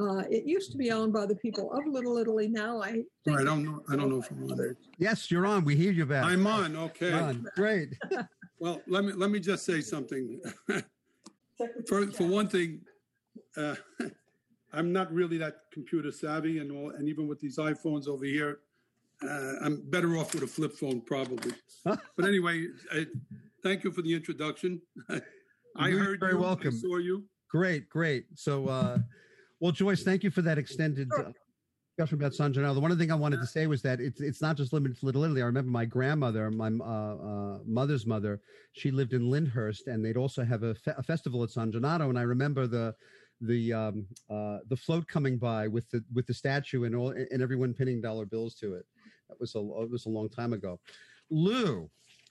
[0.00, 2.46] Uh, it used to be owned by the people of Little Italy.
[2.46, 3.82] Now I think I don't know.
[3.90, 4.76] I don't know if I'm on there.
[4.98, 5.64] Yes, you're on.
[5.64, 6.24] We hear you back.
[6.24, 6.76] I'm on.
[6.76, 7.12] Okay.
[7.12, 7.44] On.
[7.56, 7.98] Great.
[8.60, 10.40] well, let me let me just say something.
[11.88, 12.80] for for one thing,
[13.56, 13.74] uh,
[14.72, 18.58] I'm not really that computer savvy, and all, and even with these iPhones over here,
[19.22, 21.52] uh, I'm better off with a flip phone probably.
[21.84, 23.06] but anyway, I,
[23.62, 24.80] thank you for the introduction.
[25.76, 26.74] I You're heard very you, welcome.
[26.74, 27.24] I saw you.
[27.50, 28.26] Great, great.
[28.34, 28.98] So, uh,
[29.60, 31.32] well, Joyce, thank you for that extended uh,
[31.96, 32.74] discussion about San Gennaro.
[32.74, 35.06] The one thing I wanted to say was that it's it's not just limited to
[35.06, 35.42] Little Italy.
[35.42, 38.40] I remember my grandmother, my uh, uh, mother's mother,
[38.72, 42.08] she lived in Lyndhurst, and they'd also have a, fe- a festival at San Gennaro.
[42.08, 42.94] And I remember the
[43.40, 47.42] the um, uh, the float coming by with the with the statue and all and
[47.42, 48.86] everyone pinning dollar bills to it.
[49.28, 50.80] That was a it was a long time ago.
[51.30, 51.88] Lou,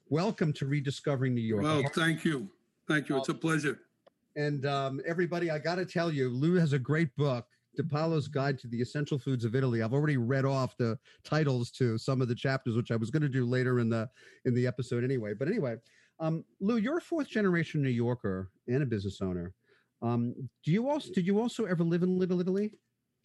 [0.10, 1.64] welcome to Rediscovering New York.
[1.64, 2.50] Well, thank you,
[2.88, 3.18] thank you.
[3.18, 3.80] It's a pleasure.
[4.36, 7.46] And um, everybody, I got to tell you, Lou has a great book.
[7.76, 9.84] Di Palo's Guide to the Essential Foods of Italy.
[9.84, 13.22] I've already read off the titles to some of the chapters, which I was going
[13.22, 14.10] to do later in the
[14.46, 15.34] in the episode anyway.
[15.34, 15.76] But anyway,
[16.20, 19.54] um, Lou, you're a fourth generation New Yorker and a business owner.
[20.02, 22.72] Um, do you also did you also ever live in Little Italy?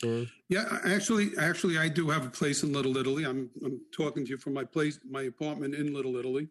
[0.04, 0.26] Or?
[0.48, 3.24] Yeah, actually, actually, I do have a place in Little Italy.
[3.24, 6.48] I'm I'm talking to you from my place, my apartment in Little Italy.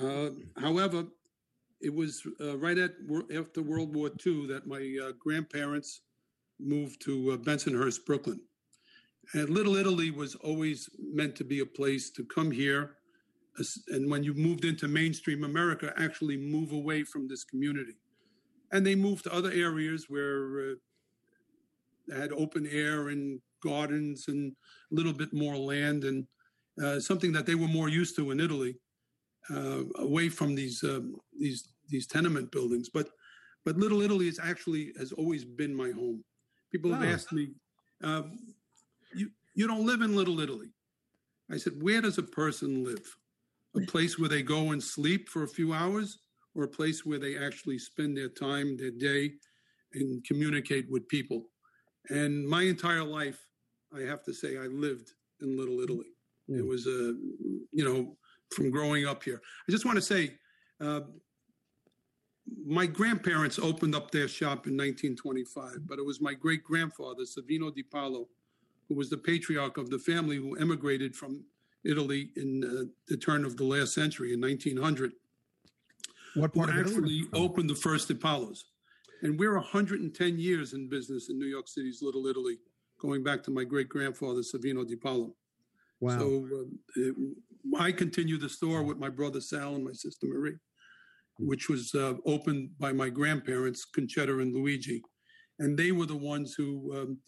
[0.00, 1.04] Uh, however,
[1.80, 2.92] it was uh, right at
[3.36, 6.00] after World War II that my uh, grandparents
[6.58, 8.40] moved to uh, Bensonhurst, Brooklyn.
[9.34, 12.96] And Little Italy was always meant to be a place to come here,
[13.88, 17.96] and when you moved into mainstream America, actually move away from this community
[18.72, 20.74] and they moved to other areas where uh,
[22.08, 24.52] they had open air and gardens and
[24.90, 26.26] a little bit more land and
[26.82, 28.76] uh, something that they were more used to in Italy,
[29.50, 32.88] uh, away from these um, these these tenement buildings.
[32.88, 33.08] But
[33.64, 36.24] but Little Italy is actually has always been my home.
[36.70, 37.12] People have oh.
[37.12, 37.50] asked me,
[38.02, 38.38] um,
[39.14, 40.72] "You you don't live in Little Italy?"
[41.50, 43.16] I said, "Where does a person live?
[43.76, 46.18] A place where they go and sleep for a few hours,
[46.54, 49.32] or a place where they actually spend their time, their day,
[49.94, 51.44] and communicate with people.
[52.08, 53.38] And my entire life,
[53.94, 56.12] I have to say, I lived in Little Italy.
[56.50, 56.58] Mm.
[56.58, 57.14] It was a,
[57.72, 58.16] you know,
[58.54, 59.40] from growing up here.
[59.68, 60.34] I just want to say,
[60.80, 61.00] uh,
[62.66, 67.74] my grandparents opened up their shop in 1925, but it was my great grandfather, Savino
[67.74, 68.28] Di Palo,
[68.88, 71.44] who was the patriarch of the family who emigrated from
[71.84, 75.12] Italy in uh, the turn of the last century in 1900
[76.34, 78.64] what part who actually opened the first Apollos.
[79.22, 82.58] And we're 110 years in business in New York City's Little Italy,
[83.00, 85.34] going back to my great grandfather, Savino Di Palo.
[86.00, 86.18] Wow.
[86.18, 86.64] So uh,
[86.96, 87.14] it,
[87.78, 90.56] I continue the store with my brother Sal and my sister Marie,
[91.38, 95.02] which was uh, opened by my grandparents, Concetta and Luigi.
[95.60, 97.18] And they were the ones who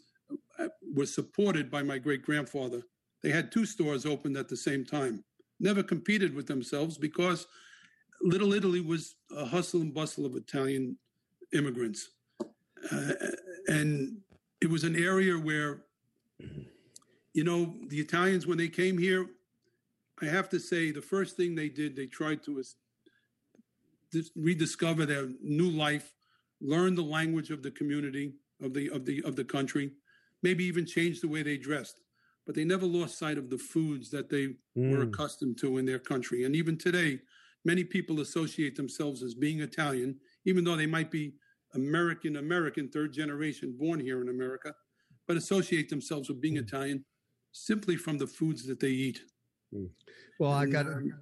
[0.58, 2.82] um, were supported by my great grandfather.
[3.22, 5.24] They had two stores opened at the same time,
[5.60, 7.46] never competed with themselves because
[8.24, 10.96] Little Italy was a hustle and bustle of Italian
[11.52, 12.08] immigrants.
[12.40, 13.12] Uh,
[13.68, 14.16] and
[14.62, 15.82] it was an area where,
[17.34, 19.26] you know, the Italians, when they came here,
[20.22, 22.62] I have to say, the first thing they did, they tried to
[24.34, 26.14] rediscover their new life,
[26.62, 29.92] learn the language of the community, of the, of the, of the country,
[30.42, 32.00] maybe even change the way they dressed.
[32.46, 34.90] But they never lost sight of the foods that they mm.
[34.96, 36.44] were accustomed to in their country.
[36.44, 37.20] And even today,
[37.64, 41.34] many people associate themselves as being Italian, even though they might be
[41.74, 44.72] American American, third generation, born here in America,
[45.26, 46.62] but associate themselves with being mm.
[46.62, 47.04] Italian
[47.52, 49.20] simply from the foods that they eat.
[49.74, 49.88] Mm.
[50.38, 50.86] Well, I got.
[50.86, 51.12] Um,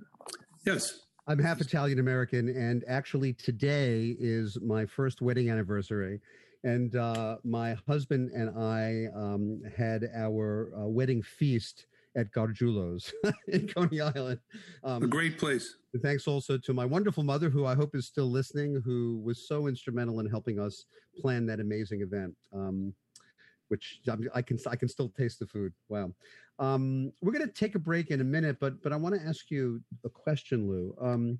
[0.66, 1.00] yes.
[1.28, 6.20] I'm half Italian American, and actually today is my first wedding anniversary.
[6.64, 11.86] And uh, my husband and I um, had our uh, wedding feast
[12.16, 13.12] at Gargiulo's
[13.48, 14.40] in Coney Island.
[14.84, 15.76] Um, a great place.
[16.02, 19.66] Thanks also to my wonderful mother, who I hope is still listening, who was so
[19.66, 20.84] instrumental in helping us
[21.20, 22.34] plan that amazing event.
[22.52, 22.94] Um,
[23.68, 24.00] which
[24.34, 25.72] I can I can still taste the food.
[25.88, 26.12] Wow.
[26.58, 29.26] Um, we're going to take a break in a minute, but but I want to
[29.26, 30.94] ask you a question, Lou.
[31.00, 31.38] Um,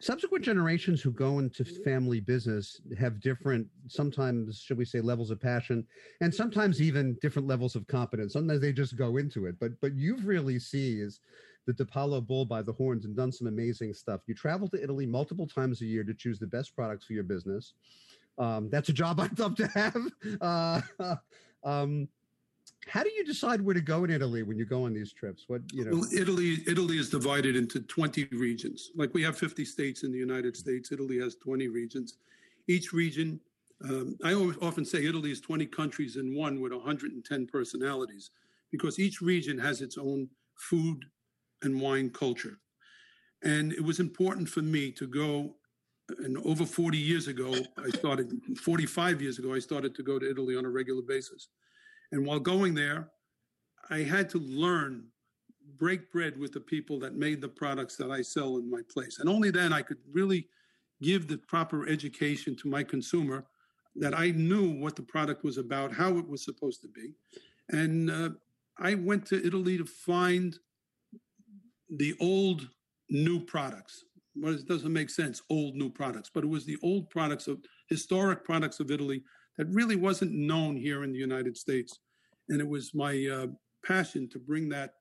[0.00, 5.40] subsequent generations who go into family business have different, sometimes should we say, levels of
[5.40, 5.86] passion,
[6.20, 8.32] and sometimes even different levels of competence.
[8.32, 9.56] Sometimes they just go into it.
[9.60, 11.20] But but you've really seized
[11.66, 14.22] the Di Palo bull by the horns and done some amazing stuff.
[14.26, 17.24] You travel to Italy multiple times a year to choose the best products for your
[17.24, 17.74] business.
[18.38, 20.02] Um, that's a job I'd love to have.
[20.40, 20.80] Uh,
[21.64, 22.08] um,
[22.88, 25.44] how do you decide where to go in Italy when you go on these trips?
[25.46, 25.98] What you know?
[25.98, 28.90] Well, Italy Italy is divided into 20 regions.
[28.96, 30.90] Like we have 50 states in the United States.
[30.90, 32.16] Italy has 20 regions.
[32.66, 33.40] Each region,
[33.84, 38.30] um, I often say Italy is 20 countries in one with 110 personalities,
[38.70, 41.04] because each region has its own food
[41.62, 42.58] and wine culture.
[43.42, 45.54] And it was important for me to go.
[46.20, 48.32] And over 40 years ago, I started.
[48.58, 51.48] 45 years ago, I started to go to Italy on a regular basis
[52.12, 53.10] and while going there,
[53.90, 55.04] I had to learn,
[55.78, 59.18] break bread with the people that made the products that I sell in my place.
[59.18, 60.48] And only then I could really
[61.02, 63.46] give the proper education to my consumer
[63.96, 67.14] that I knew what the product was about, how it was supposed to be.
[67.70, 68.30] And uh,
[68.78, 70.56] I went to Italy to find
[71.90, 72.68] the old
[73.10, 74.04] new products.
[74.34, 77.58] Well, it doesn't make sense, old new products, but it was the old products of
[77.88, 79.22] historic products of Italy
[79.58, 81.98] that really wasn't known here in the United States.
[82.48, 83.48] And it was my uh,
[83.84, 84.94] passion to bring that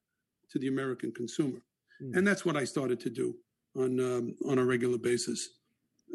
[0.51, 1.62] to the American consumer.
[2.01, 2.18] Mm.
[2.18, 3.36] And that's what I started to do
[3.76, 5.49] on, um, on a regular basis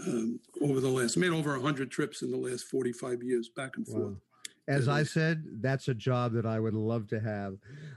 [0.06, 3.86] um, over the last, made over 100 trips in the last 45 years back and
[3.86, 4.04] forth.
[4.04, 4.16] Wow.
[4.68, 7.56] As I said, that's a job that I would love to have.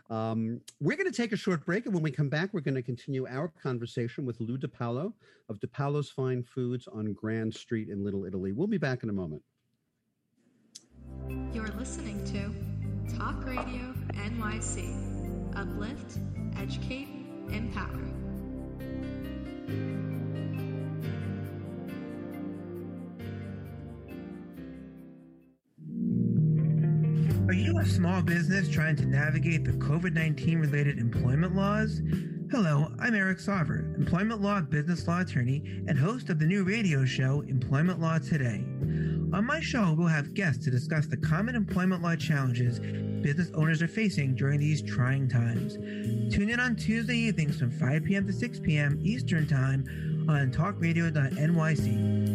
[0.10, 2.76] Um, we're going to take a short break, and when we come back, we're going
[2.76, 5.14] to continue our conversation with Lou Di Palo
[5.48, 8.52] of Di Palo's Fine Foods on Grand Street in Little Italy.
[8.52, 9.44] We'll be back in a moment.
[11.54, 15.56] You're listening to Talk Radio NYC.
[15.56, 16.20] Uplift,
[16.58, 17.08] educate,
[17.50, 18.02] empower.
[27.48, 32.02] Are you a small business trying to navigate the COVID 19 related employment laws?
[32.52, 37.06] Hello, I'm Eric Sauver, employment law business law attorney and host of the new radio
[37.06, 38.64] show Employment Law Today.
[39.34, 42.80] On my show, we'll have guests to discuss the common employment law challenges
[43.26, 45.78] business owners are facing during these trying times.
[46.34, 48.28] Tune in on Tuesday evenings from 5 p.m.
[48.28, 49.00] to 6 p.m.
[49.04, 52.35] Eastern Time on talkradio.nyc.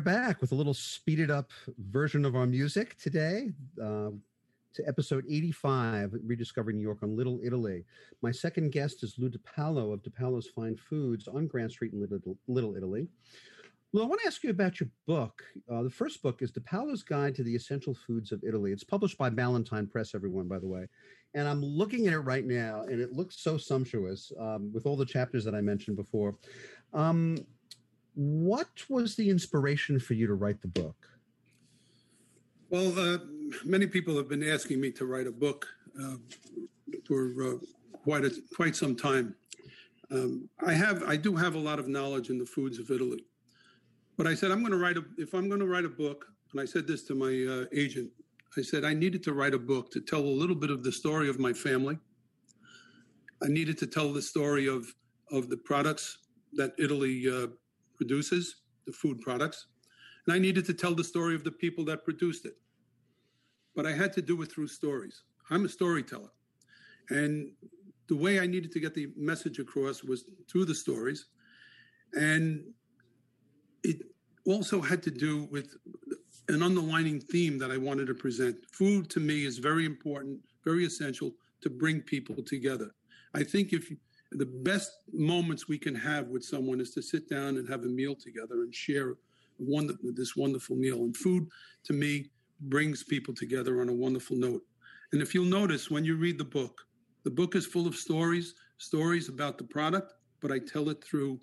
[0.00, 4.08] We're back with a little speeded up version of our music today uh,
[4.72, 7.84] to episode 85, Rediscovering New York on Little Italy.
[8.22, 11.92] My second guest is Lou Di Palo of Di Palo's Fine Foods on Grand Street
[11.92, 13.08] in Little, Little Italy.
[13.92, 15.42] Lou, I want to ask you about your book.
[15.70, 18.72] Uh, the first book is Di Palo's Guide to the Essential Foods of Italy.
[18.72, 20.88] It's published by Ballantine Press, everyone, by the way.
[21.34, 24.96] And I'm looking at it right now, and it looks so sumptuous um, with all
[24.96, 26.36] the chapters that I mentioned before.
[26.94, 27.36] Um,
[28.14, 30.96] what was the inspiration for you to write the book?
[32.70, 33.18] Well, uh,
[33.64, 35.66] many people have been asking me to write a book
[36.00, 36.16] uh,
[37.06, 37.54] for uh,
[38.04, 39.34] quite a, quite some time.
[40.12, 43.24] Um, I have I do have a lot of knowledge in the foods of Italy,
[44.16, 46.26] but I said I'm going to write a if I'm going to write a book,
[46.52, 48.10] and I said this to my uh, agent.
[48.58, 50.90] I said I needed to write a book to tell a little bit of the
[50.90, 51.98] story of my family.
[53.42, 54.92] I needed to tell the story of
[55.30, 56.18] of the products
[56.54, 57.46] that Italy uh,
[58.00, 58.44] produces,
[58.86, 59.66] the food products,
[60.24, 62.56] and I needed to tell the story of the people that produced it.
[63.76, 65.16] But I had to do it through stories.
[65.50, 66.32] I'm a storyteller.
[67.10, 67.52] And
[68.08, 71.26] the way I needed to get the message across was through the stories.
[72.14, 72.64] And
[73.82, 73.98] it
[74.46, 75.68] also had to do with
[76.48, 78.56] an underlining theme that I wanted to present.
[78.72, 82.90] Food to me is very important, very essential to bring people together.
[83.34, 83.92] I think if
[84.32, 87.88] the best moments we can have with someone is to sit down and have a
[87.88, 89.16] meal together and share
[89.56, 91.02] one, this wonderful meal.
[91.02, 91.48] And food
[91.84, 92.30] to me
[92.62, 94.62] brings people together on a wonderful note.
[95.12, 96.80] And if you'll notice when you read the book,
[97.24, 101.40] the book is full of stories, stories about the product, but I tell it through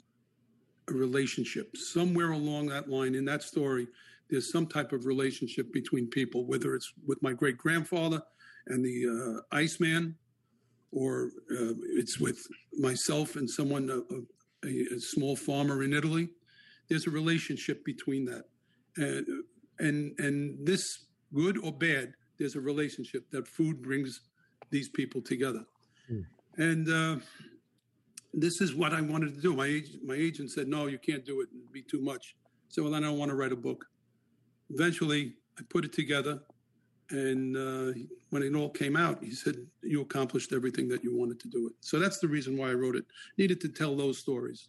[0.89, 1.75] a relationship.
[1.75, 3.88] Somewhere along that line in that story,
[4.29, 8.21] there's some type of relationship between people, whether it's with my great grandfather
[8.67, 9.07] and the
[9.51, 10.15] uh, Iceman,
[10.91, 12.39] or uh, it's with
[12.77, 16.29] myself and someone, a, a, a, small farmer in Italy.
[16.89, 18.45] There's a relationship between that.
[18.95, 19.27] And,
[19.79, 24.21] and, and this, good or bad, there's a relationship that food brings
[24.69, 25.65] these people together.
[26.11, 26.25] Mm.
[26.57, 27.17] And uh,
[28.33, 29.55] this is what I wanted to do.
[29.55, 31.49] My my agent said, "No, you can't do it.
[31.51, 32.35] It'd be too much."
[32.69, 33.85] So well, then I don't want to write a book.
[34.69, 36.41] Eventually, I put it together,
[37.10, 37.97] and uh,
[38.30, 41.68] when it all came out, he said, "You accomplished everything that you wanted to do
[41.68, 43.05] it." So that's the reason why I wrote it.
[43.38, 44.68] Needed to tell those stories.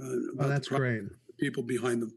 [0.00, 1.04] Uh, oh, that's great.
[1.38, 2.12] People behind them.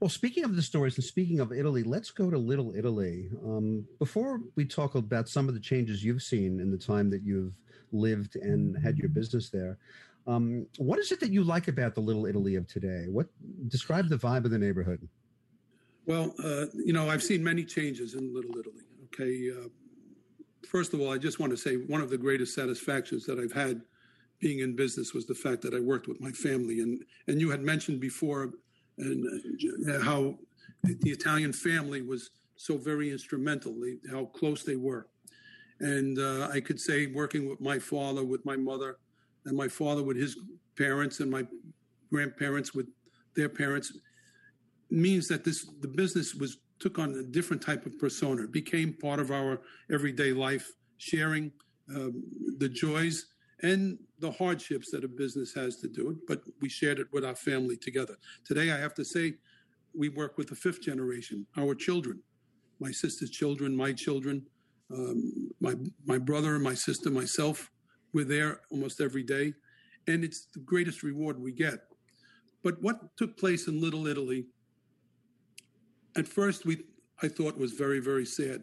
[0.00, 3.30] Well, speaking of the stories and speaking of Italy, let's go to Little Italy.
[3.44, 7.22] Um, before we talk about some of the changes you've seen in the time that
[7.22, 7.54] you've
[7.92, 9.78] lived and had your business there,
[10.26, 13.06] um, what is it that you like about the Little Italy of today?
[13.08, 13.28] What
[13.68, 15.08] describe the vibe of the neighborhood?
[16.06, 18.84] Well, uh, you know, I've seen many changes in Little Italy.
[19.06, 19.68] Okay, uh,
[20.68, 23.52] first of all, I just want to say one of the greatest satisfactions that I've
[23.52, 23.80] had
[24.40, 27.50] being in business was the fact that I worked with my family, and and you
[27.50, 28.50] had mentioned before
[28.98, 29.26] and
[29.90, 30.38] uh, how
[30.82, 33.74] the Italian family was so very instrumental,
[34.10, 35.08] how close they were.
[35.80, 38.98] And uh, I could say, working with my father, with my mother,
[39.46, 40.36] and my father with his
[40.76, 41.46] parents, and my
[42.10, 42.86] grandparents with
[43.34, 43.96] their parents,
[44.90, 48.46] means that this the business was took on a different type of persona.
[48.46, 49.60] Became part of our
[49.90, 51.52] everyday life, sharing
[51.94, 52.22] um,
[52.58, 53.26] the joys
[53.62, 57.34] and the hardships that a business has to do but we shared it with our
[57.34, 58.16] family together.
[58.44, 59.34] Today, I have to say,
[59.96, 62.20] we work with the fifth generation, our children,
[62.80, 64.44] my sister's children, my children,
[64.92, 65.74] um, my
[66.04, 67.70] my brother, my sister, myself.
[68.12, 69.54] We're there almost every day,
[70.08, 71.78] and it's the greatest reward we get.
[72.62, 74.46] But what took place in Little Italy?
[76.16, 76.84] At first, we
[77.22, 78.62] I thought was very very sad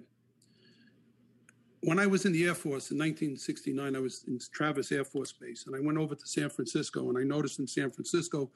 [1.82, 5.32] when I was in the Air Force in 1969, I was in Travis Air Force
[5.32, 8.52] Base, and I went over to San Francisco, and I noticed in San Francisco,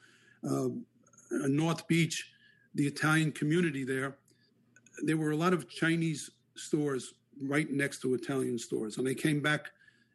[0.48, 0.84] um,
[1.30, 2.30] North Beach,
[2.74, 4.16] the Italian community there,
[5.02, 9.40] there were a lot of Chinese stores right next to Italian stores, and I came
[9.40, 9.70] back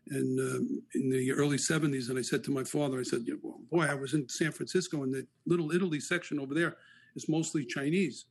[0.10, 3.60] in um, in the early 70s, and I said to my father, I said, well,
[3.70, 6.78] "Boy, I was in San Francisco, and the Little Italy section over there
[7.16, 8.26] is mostly Chinese."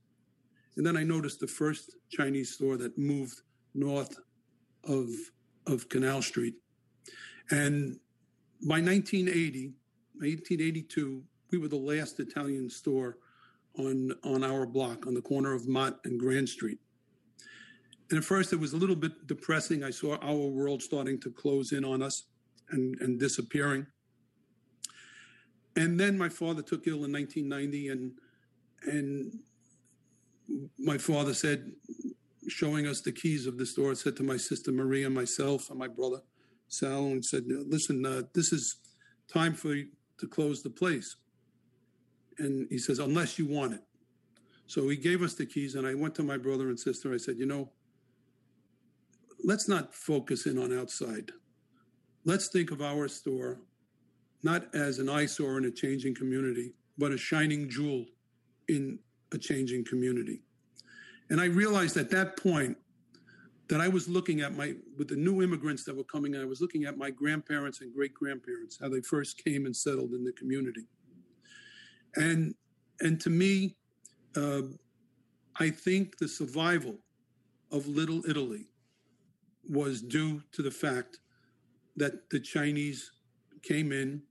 [0.76, 3.42] And then I noticed the first Chinese store that moved
[3.74, 4.18] north
[4.84, 5.08] of
[5.66, 6.54] of Canal Street.
[7.50, 7.98] And
[8.62, 9.74] by 1980,
[10.14, 13.18] 1982, we were the last Italian store
[13.78, 16.78] on on our block on the corner of Mott and Grand Street.
[18.10, 19.84] And at first, it was a little bit depressing.
[19.84, 22.24] I saw our world starting to close in on us
[22.70, 23.86] and, and disappearing.
[25.76, 28.12] And then my father took ill in 1990, and
[28.82, 29.38] and
[30.78, 31.72] my father said,
[32.48, 35.88] showing us the keys of the store, said to my sister Maria, myself, and my
[35.88, 36.22] brother
[36.68, 38.76] Sal, and said, "Listen, uh, this is
[39.28, 39.88] time for you
[40.18, 41.16] to close the place."
[42.38, 43.84] And he says, "Unless you want it."
[44.66, 47.12] So he gave us the keys, and I went to my brother and sister.
[47.12, 47.72] I said, "You know,
[49.42, 51.32] let's not focus in on outside.
[52.24, 53.62] Let's think of our store
[54.42, 58.06] not as an eyesore in a changing community, but a shining jewel
[58.68, 58.98] in
[59.32, 60.42] a changing community."
[61.30, 62.76] And I realized at that point
[63.68, 66.44] that I was looking at my, with the new immigrants that were coming in, I
[66.44, 70.24] was looking at my grandparents and great grandparents, how they first came and settled in
[70.24, 70.86] the community.
[72.16, 72.56] And,
[72.98, 73.76] and to me,
[74.36, 74.62] uh,
[75.60, 76.96] I think the survival
[77.70, 78.66] of Little Italy
[79.68, 81.20] was due to the fact
[81.94, 83.12] that the Chinese
[83.62, 84.22] came in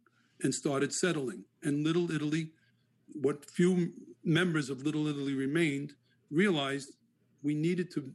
[0.43, 1.45] and started settling.
[1.64, 2.50] And Little Italy,
[3.14, 3.93] what few
[4.30, 5.94] members of Little Italy remained,
[6.30, 6.94] realized
[7.42, 8.12] we needed to,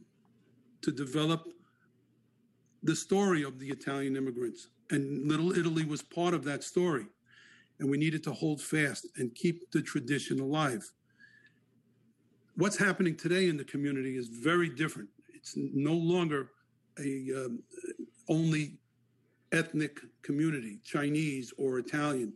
[0.81, 1.45] to develop
[2.83, 4.69] the story of the Italian immigrants.
[4.91, 7.07] And Little Italy was part of that story.
[7.79, 10.89] And we needed to hold fast and keep the tradition alive.
[12.55, 15.09] What's happening today in the community is very different.
[15.33, 16.51] It's no longer
[16.97, 17.61] a um,
[18.29, 18.77] only
[19.51, 22.33] ethnic community, Chinese or Italian.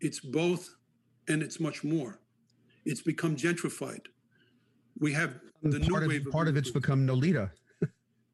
[0.00, 0.74] It's both,
[1.28, 2.20] and it's much more.
[2.84, 4.06] It's become gentrified.
[4.98, 6.26] We have the part new of, wave.
[6.30, 7.50] part of it's become Nolita.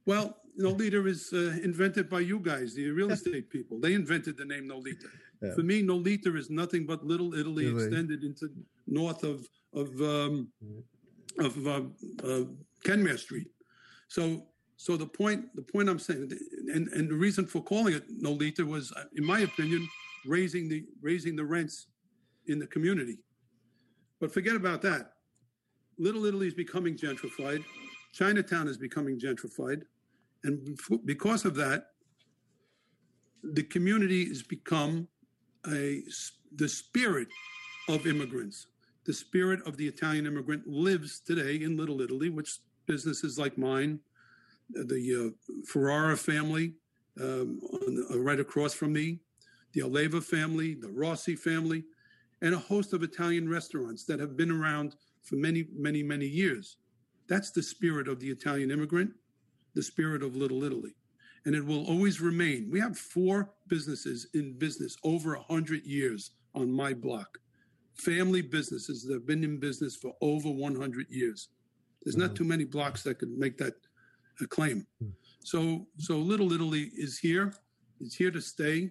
[0.07, 3.79] Well, Nolita is uh, invented by you guys, the real estate people.
[3.79, 5.05] They invented the name Nolita.
[5.43, 5.55] Yeah.
[5.55, 7.85] For me, Nolita is nothing but Little Italy Italy.
[7.85, 8.49] extended into
[8.87, 10.49] north of of um,
[11.39, 11.83] of uh,
[12.25, 12.45] uh,
[12.85, 13.49] Kenmare Street.
[14.09, 14.47] So,
[14.77, 16.33] so the point the point I'm saying,
[16.75, 19.87] and and the reason for calling it Nolita was, uh, in my opinion,
[20.27, 21.87] raising the raising the rents
[22.47, 23.19] in the community.
[24.21, 25.12] But forget about that.
[25.99, 27.64] Little Italy is becoming gentrified.
[28.12, 29.83] Chinatown is becoming gentrified.
[30.45, 31.89] And because of that,
[33.43, 35.09] the community has become
[35.66, 36.03] a,
[36.55, 37.29] the spirit
[37.89, 38.66] of immigrants.
[39.05, 44.01] The spirit of the Italian immigrant lives today in Little Italy, which businesses like mine,
[44.79, 46.75] uh, the uh, Ferrara family,
[47.21, 49.21] um, the, uh, right across from me,
[49.73, 51.85] the Alleva family, the Rossi family,
[52.43, 56.76] and a host of Italian restaurants that have been around for many, many, many years.
[57.28, 59.12] That's the spirit of the Italian immigrant,
[59.74, 60.95] the spirit of Little Italy.
[61.45, 62.68] And it will always remain.
[62.70, 67.39] We have four businesses in business over 100 years on my block.
[67.95, 71.49] Family businesses that have been in business for over 100 years.
[72.05, 73.74] There's not too many blocks that could make that
[74.41, 74.86] a claim.
[75.41, 77.55] So, so Little Italy is here.
[78.01, 78.91] It's here to stay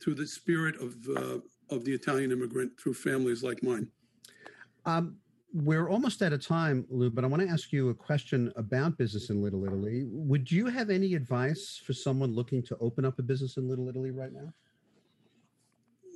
[0.00, 1.38] through the spirit of uh,
[1.70, 3.88] of the Italian immigrant through families like mine.
[4.86, 5.16] Um,
[5.52, 8.98] we're almost out of time, Lou, but I want to ask you a question about
[8.98, 10.04] business in Little Italy.
[10.06, 13.88] Would you have any advice for someone looking to open up a business in Little
[13.88, 14.52] Italy right now?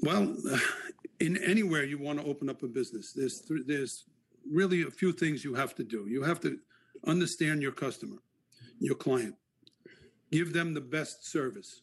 [0.03, 0.37] Well,
[1.21, 4.05] in anywhere you want to open up a business, there's th- there's
[4.51, 6.07] really a few things you have to do.
[6.09, 6.59] You have to
[7.07, 8.19] understand your customer,
[8.79, 9.35] your client,
[10.31, 11.83] give them the best service,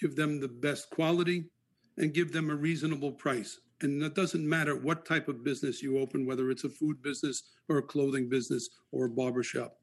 [0.00, 1.50] give them the best quality,
[1.98, 3.60] and give them a reasonable price.
[3.80, 7.42] And it doesn't matter what type of business you open, whether it's a food business
[7.68, 9.76] or a clothing business or a barber shop.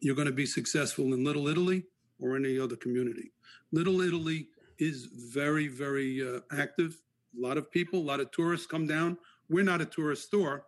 [0.00, 1.84] You're going to be successful in Little Italy
[2.20, 3.32] or any other community.
[3.70, 7.00] Little Italy is very, very uh, active.
[7.38, 9.16] A lot of people, a lot of tourists come down.
[9.48, 10.66] We're not a tourist store,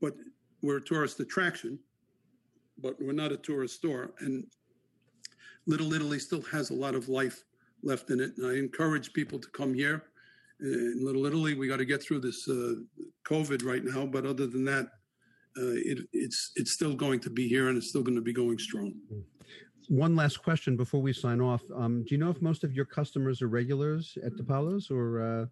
[0.00, 0.14] but
[0.62, 1.78] we're a tourist attraction,
[2.78, 4.12] but we're not a tourist store.
[4.20, 4.46] And
[5.66, 7.44] Little Italy still has a lot of life
[7.84, 8.32] left in it.
[8.36, 10.04] And I encourage people to come here.
[10.60, 12.74] In Little Italy, we got to get through this uh,
[13.28, 14.86] COVID right now, but other than that,
[15.56, 18.32] uh, it, it's it's still going to be here and it's still going to be
[18.32, 18.94] going strong.
[19.88, 21.62] One last question before we sign off.
[21.74, 25.20] Um, do you know if most of your customers are regulars at Di Palo's or?
[25.20, 25.46] Uh,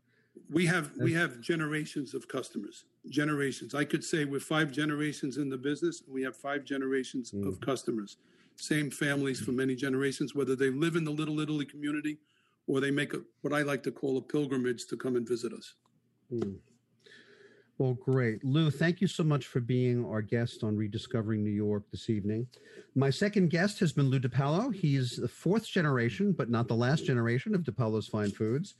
[0.50, 5.50] we have we have generations of customers generations i could say we're five generations in
[5.50, 8.16] the business and we have five generations of customers
[8.62, 12.18] same families for many generations whether they live in the little italy community
[12.66, 15.52] or they make a what i like to call a pilgrimage to come and visit
[15.52, 15.74] us
[16.30, 16.54] Hmm.
[17.78, 18.44] Well, great.
[18.44, 22.46] Lou, thank you so much for being our guest on Rediscovering New York this evening.
[22.94, 24.70] My second guest has been Lou Di Palo.
[24.70, 28.74] He's the fourth generation, but not the last generation of Di Palo's Fine Foods.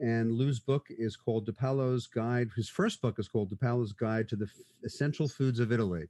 [0.00, 2.50] And Lou's book is called Di Palo's Guide.
[2.54, 4.48] His first book is called Di Palo's Guide to the
[4.84, 6.04] Essential Foods of Italy.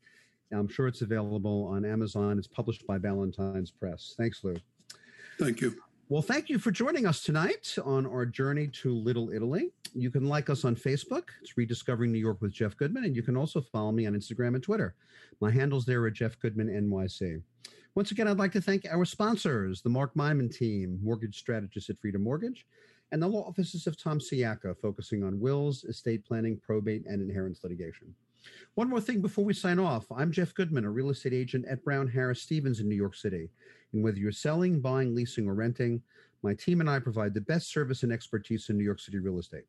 [0.52, 2.38] I'm sure it's available on Amazon.
[2.38, 4.14] It's published by Ballantine Press.
[4.16, 4.56] Thanks, Lou.
[5.38, 5.76] Thank you.
[6.08, 9.70] Well, thank you for joining us tonight on our journey to Little Italy.
[9.94, 11.28] You can like us on Facebook.
[11.40, 13.04] It's Rediscovering New York with Jeff Goodman.
[13.04, 14.94] And you can also follow me on Instagram and Twitter.
[15.40, 17.40] My handles there are Jeff Goodman NYC.
[17.94, 21.98] Once again, I'd like to thank our sponsors, the Mark Myman team, mortgage strategist at
[21.98, 22.66] Freedom Mortgage,
[23.10, 27.60] and the law offices of Tom Siaka, focusing on wills, estate planning, probate, and inheritance
[27.62, 28.14] litigation.
[28.74, 30.06] One more thing before we sign off.
[30.10, 33.50] I'm Jeff Goodman, a real estate agent at Brown Harris Stevens in New York City.
[33.92, 36.02] And whether you're selling, buying, leasing, or renting,
[36.42, 39.38] my team and I provide the best service and expertise in New York City real
[39.38, 39.64] estate.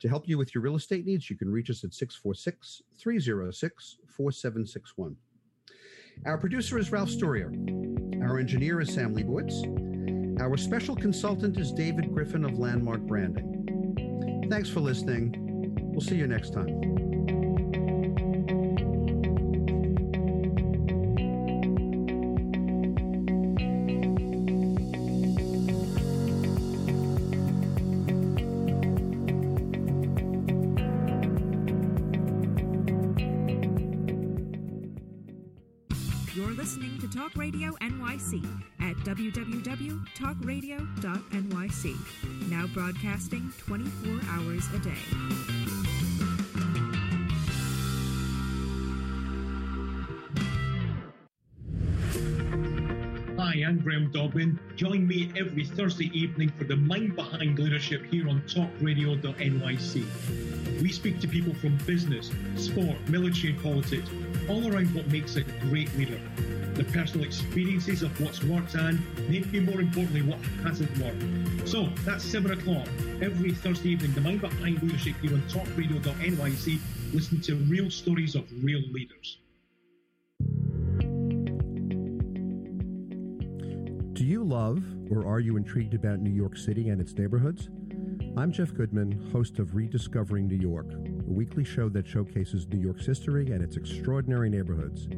[0.00, 3.96] To help you with your real estate needs, you can reach us at 646 306
[4.08, 5.16] 4761.
[6.26, 7.50] Our producer is Ralph Storier.
[8.22, 10.40] Our engineer is Sam Leibowitz.
[10.40, 14.48] Our special consultant is David Griffin of Landmark Branding.
[14.50, 15.34] Thanks for listening.
[15.92, 16.99] We'll see you next time.
[42.72, 44.94] Broadcasting 24 hours a day.
[53.38, 54.58] Hi, I'm Graham Dobbin.
[54.76, 60.80] Join me every Thursday evening for the Mind Behind Leadership here on talkradio.nyc.
[60.80, 64.08] We speak to people from business, sport, military, and politics,
[64.48, 66.20] all around what makes a great leader.
[66.80, 71.68] The personal experiences of what's worked and, maybe more importantly, what hasn't worked.
[71.68, 72.88] So that's 7 o'clock
[73.20, 76.80] every Thursday evening, the Mind Behind Leadership here on talkradio.nyc.
[77.12, 79.40] Listen to real stories of real leaders.
[84.14, 87.68] Do you love or are you intrigued about New York City and its neighborhoods?
[88.38, 93.04] I'm Jeff Goodman, host of Rediscovering New York, a weekly show that showcases New York's
[93.04, 95.08] history and its extraordinary neighborhoods.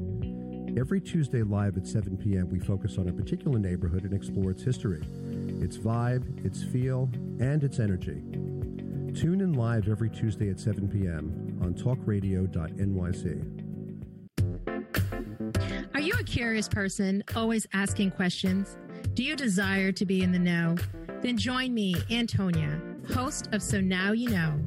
[0.74, 4.62] Every Tuesday live at 7 p.m., we focus on a particular neighborhood and explore its
[4.62, 5.02] history,
[5.60, 7.10] its vibe, its feel,
[7.40, 8.22] and its energy.
[9.14, 11.58] Tune in live every Tuesday at 7 p.m.
[11.60, 13.58] on talkradio.nyc.
[15.94, 18.78] Are you a curious person, always asking questions?
[19.12, 20.76] Do you desire to be in the know?
[21.20, 22.80] Then join me, Antonia,
[23.12, 24.58] host of So Now You Know,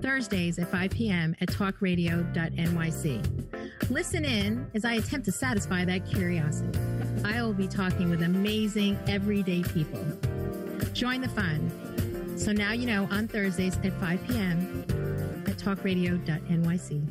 [0.00, 1.36] Thursdays at 5 p.m.
[1.42, 3.59] at talkradio.nyc.
[3.90, 6.78] Listen in as I attempt to satisfy that curiosity.
[7.24, 10.04] I will be talking with amazing, everyday people.
[10.92, 12.38] Join the fun.
[12.38, 14.84] So Now You Know on Thursdays at 5 p.m.
[15.46, 17.08] at talkradio.nyc.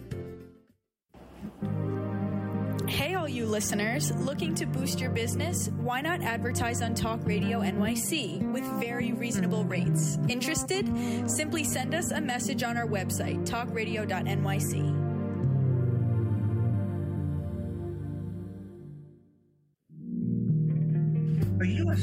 [2.89, 5.67] Hey, all you listeners, looking to boost your business?
[5.77, 10.17] Why not advertise on Talk Radio NYC with very reasonable rates?
[10.29, 10.89] Interested?
[11.29, 14.98] Simply send us a message on our website, talkradio.nyc.